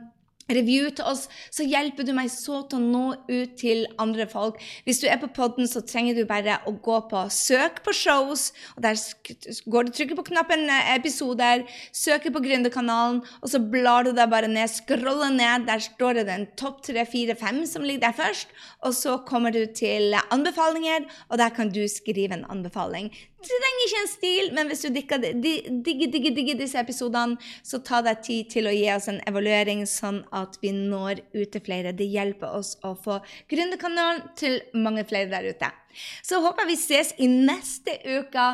review 0.50 0.90
til 0.90 1.06
oss, 1.08 1.26
så 1.54 1.64
hjelper 1.66 2.06
du 2.06 2.12
meg 2.16 2.30
så 2.32 2.62
til 2.68 2.80
å 2.80 2.84
nå 2.84 3.04
ut 3.28 3.54
til 3.60 3.84
andre 4.02 4.26
folk. 4.30 4.60
Hvis 4.84 5.00
du 5.02 5.08
er 5.08 5.20
på 5.22 5.30
podden, 5.34 5.68
så 5.70 5.82
trenger 5.86 6.18
du 6.18 6.24
bare 6.28 6.60
å 6.68 6.72
gå 6.72 6.98
på 7.10 7.24
'søk 7.30 7.82
på 7.84 7.94
shows', 7.96 8.52
og 8.76 8.82
der 8.82 8.98
går 9.70 9.86
du 9.86 9.92
trykker 9.92 10.16
på 10.16 10.28
knappen 10.30 10.68
eh, 10.68 10.96
'episoder', 10.96 11.66
søker 11.92 12.30
på 12.30 12.42
Gründerkanalen, 12.44 13.22
og 13.42 13.48
så 13.48 13.58
blar 13.58 14.04
du 14.04 14.12
deg 14.12 14.30
bare 14.30 14.48
ned, 14.48 14.68
scroller 14.68 15.30
ned, 15.30 15.66
der 15.66 15.78
står 15.78 16.20
det 16.20 16.26
den 16.26 16.46
topp 16.56 16.82
3, 16.82 17.06
4, 17.06 17.36
5 17.36 17.66
som 17.66 17.82
ligger 17.82 18.08
der 18.08 18.12
først, 18.12 18.48
og 18.82 18.94
så 18.94 19.18
kommer 19.26 19.50
du 19.50 19.66
til 19.66 20.14
anbefalinger, 20.30 21.08
og 21.30 21.38
der 21.38 21.48
kan 21.50 21.70
du 21.70 21.88
skrive 21.88 22.34
en 22.34 22.46
anbefaling. 22.50 23.10
Ikke 23.86 24.00
en 24.02 24.10
stil, 24.10 24.50
men 24.56 24.70
hvis 24.70 24.84
du 24.84 24.88
digger, 24.94 25.22
digger, 25.44 26.10
digger, 26.12 26.34
digger 26.36 26.58
disse 26.58 26.80
episodene, 26.80 27.38
så 27.62 27.80
ta 27.84 28.00
deg 28.04 28.22
tid 28.24 28.50
til 28.56 28.68
å 28.68 28.74
gi 28.74 28.88
oss 28.94 29.08
en 29.12 29.22
evaluering, 29.28 29.84
sånn 29.88 30.22
at 30.34 30.58
vi 30.62 30.72
når 30.74 31.22
ut 31.34 31.54
til 31.54 31.64
flere. 31.64 31.94
Det 31.96 32.08
hjelper 32.08 32.58
oss 32.58 32.74
å 32.84 32.94
få 32.98 33.20
Gründerkanalen 33.50 34.28
til 34.38 34.60
mange 34.76 35.04
flere 35.08 35.30
der 35.32 35.48
ute. 35.52 35.70
Så 36.26 36.40
håper 36.42 36.64
jeg 36.64 36.72
vi 36.72 36.78
ses 36.80 37.12
i 37.22 37.28
neste 37.30 37.94
uke. 38.02 38.46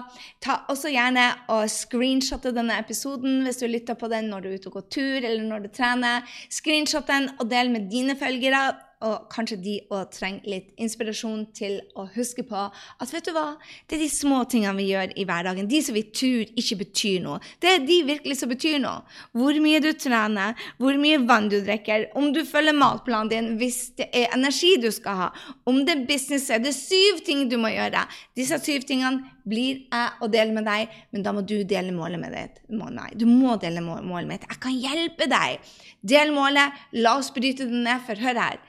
Ta 0.45 0.59
også 0.73 0.93
gjerne 0.93 1.27
og 1.55 1.65
screenshotte 1.73 2.53
denne 2.57 2.77
episoden 2.83 3.41
hvis 3.47 3.63
du 3.63 3.67
lytter 3.71 3.97
på 3.99 4.11
den 4.13 4.29
når 4.33 4.45
du 4.45 4.51
er 4.51 4.59
ute 4.59 4.71
og 4.73 4.79
går 4.81 4.87
tur 4.93 5.19
eller 5.23 5.47
når 5.47 5.65
du 5.65 5.73
trener. 5.73 6.29
Screenshot 6.53 7.09
den 7.09 7.31
og 7.39 7.49
del 7.51 7.73
med 7.73 7.89
dine 7.93 8.19
følgere 8.21 8.90
og 9.07 9.31
kanskje 9.33 9.57
de 9.65 9.75
òg 9.89 10.11
trenger 10.13 10.49
litt 10.53 10.73
inspirasjon 10.81 11.47
til 11.57 11.79
å 11.97 12.05
huske 12.15 12.45
på 12.47 12.67
at 12.69 13.15
vet 13.15 13.29
du 13.29 13.33
hva, 13.33 13.55
det 13.89 13.97
er 13.97 14.03
de 14.05 14.11
små 14.13 14.43
tingene 14.51 14.77
vi 14.77 14.91
gjør 14.91 15.15
i 15.17 15.25
hverdagen, 15.29 15.69
de 15.71 15.81
som 15.85 15.97
vi 15.97 16.05
tror 16.13 16.53
ikke 16.61 16.81
betyr 16.83 17.23
noe. 17.25 17.41
Det 17.63 17.73
er 17.73 17.87
de 17.87 17.99
virkelig 18.11 18.37
som 18.43 18.53
betyr 18.53 18.77
noe. 18.83 19.01
Hvor 19.37 19.57
mye 19.65 19.81
du 19.81 19.91
trener, 19.97 20.57
hvor 20.81 21.01
mye 21.01 21.23
vann 21.25 21.49
du 21.53 21.59
drikker, 21.65 22.11
om 22.19 22.29
du 22.37 22.43
følger 22.49 22.77
matplanen 22.77 23.33
din, 23.33 23.51
hvis 23.61 23.81
det 23.99 24.11
er 24.13 24.35
energi 24.37 24.75
du 24.83 24.91
skal 24.95 25.21
ha, 25.25 25.29
om 25.69 25.81
det 25.87 25.97
er 25.97 26.07
business, 26.09 26.51
er 26.53 26.61
det 26.61 26.77
syv 26.77 27.25
ting 27.27 27.47
du 27.51 27.57
må 27.61 27.73
gjøre. 27.73 28.05
Disse 28.37 28.61
syv 28.61 28.85
tingene 28.89 29.39
blir 29.49 29.87
jeg 29.89 30.21
å 30.21 30.29
dele 30.31 30.55
med 30.55 30.69
deg, 30.69 30.91
men 31.15 31.25
da 31.25 31.33
må 31.35 31.43
du 31.47 31.57
dele 31.65 31.95
målet 31.97 32.21
med 32.21 32.37
deg. 32.37 32.61
Nei, 32.69 33.09
du 33.17 33.25
må 33.29 33.57
dele 33.61 33.83
målet 33.83 34.29
mitt. 34.29 34.45
Jeg 34.45 34.61
kan 34.63 34.77
hjelpe 34.77 35.29
deg. 35.31 35.73
Del 36.05 36.35
målet. 36.37 36.77
La 37.01 37.17
oss 37.19 37.33
bryte 37.35 37.67
det 37.69 37.81
ned, 37.87 38.05
for 38.07 38.21
hør 38.21 38.41
her. 38.45 38.61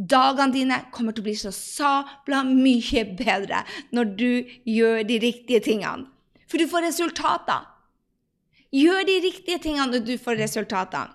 Dagene 0.00 0.54
dine 0.54 0.78
kommer 0.94 1.12
til 1.12 1.20
å 1.20 1.28
bli 1.28 1.36
så 1.36 1.52
sabla 1.52 2.40
mye 2.48 3.04
bedre 3.18 3.64
når 3.92 4.12
du 4.16 4.30
gjør 4.64 5.02
de 5.04 5.18
riktige 5.20 5.60
tingene. 5.66 6.08
For 6.48 6.58
du 6.58 6.66
får 6.70 6.86
resultater. 6.88 7.66
Gjør 8.74 9.04
de 9.06 9.16
riktige 9.26 9.60
tingene 9.60 9.90
når 9.92 10.06
du 10.06 10.14
får 10.18 10.40
resultater. 10.40 11.10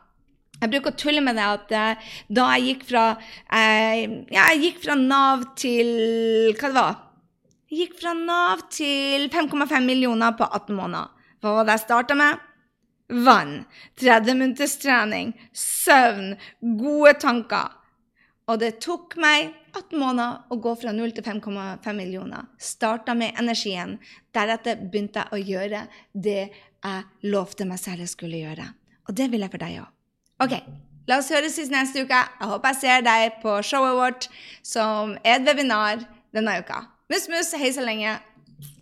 Jeg 0.62 0.72
bruker 0.72 0.94
å 0.94 1.00
tulle 1.00 1.24
med 1.24 1.36
det 1.36 1.46
at 1.46 1.74
uh, 1.76 2.12
da 2.38 2.46
jeg 2.56 2.68
gikk 2.70 2.84
fra 2.88 3.04
eh, 3.52 4.06
jeg 4.32 4.60
gikk 4.62 4.78
fra 4.86 4.96
Nav 4.96 5.42
til 5.60 5.90
Hva 6.56 6.70
det 6.70 6.76
var 6.78 6.94
Jeg 7.68 7.80
gikk 7.82 7.98
fra 8.00 8.14
Nav 8.16 8.64
til 8.72 9.28
5,5 9.34 9.76
millioner 9.84 10.38
på 10.38 10.48
18 10.48 10.78
måneder. 10.78 11.10
Hva 11.44 11.58
var 11.58 11.68
det 11.68 11.76
jeg 11.76 11.84
starta 11.84 12.16
med? 12.16 12.46
Vann, 13.26 13.66
30 14.02 14.40
minutters 14.40 14.78
trening, 14.82 15.34
søvn, 15.54 16.38
gode 16.80 17.14
tanker. 17.22 17.74
Og 18.46 18.60
det 18.62 18.76
tok 18.84 19.16
meg 19.18 19.56
18 19.74 19.98
måneder 19.98 20.54
å 20.54 20.58
gå 20.62 20.76
fra 20.78 20.94
0 20.94 21.14
til 21.18 21.26
5,5 21.26 21.98
millioner. 21.98 22.46
Starta 22.62 23.16
med 23.18 23.34
energien. 23.42 23.98
Deretter 24.36 24.78
begynte 24.84 25.24
jeg 25.24 25.34
å 25.34 25.42
gjøre 25.42 25.82
det 26.14 26.42
jeg 26.46 27.32
lovte 27.34 27.66
meg 27.66 27.82
selv 27.82 28.06
jeg 28.06 28.14
skulle 28.14 28.44
gjøre. 28.44 28.68
Og 29.10 29.18
det 29.18 29.32
vil 29.32 29.46
jeg 29.46 29.54
for 29.54 29.66
deg 29.66 29.80
òg. 29.82 29.90
OK, 30.46 30.54
la 31.10 31.18
oss 31.22 31.32
høres 31.34 31.58
i 31.58 31.66
neste 31.72 32.06
uke. 32.06 32.22
Jeg 32.22 32.52
håper 32.52 32.74
jeg 32.74 32.82
ser 32.84 33.06
deg 33.08 33.40
på 33.42 33.58
showet 33.66 33.98
vårt, 33.98 34.30
som 34.62 35.16
er 35.24 35.40
et 35.40 35.48
webinar 35.48 36.06
denne 36.36 36.60
uka. 36.62 36.84
Mus, 37.10 37.26
mus, 37.32 37.54
hei 37.58 37.74
så 37.74 37.86
lenge. 37.86 38.14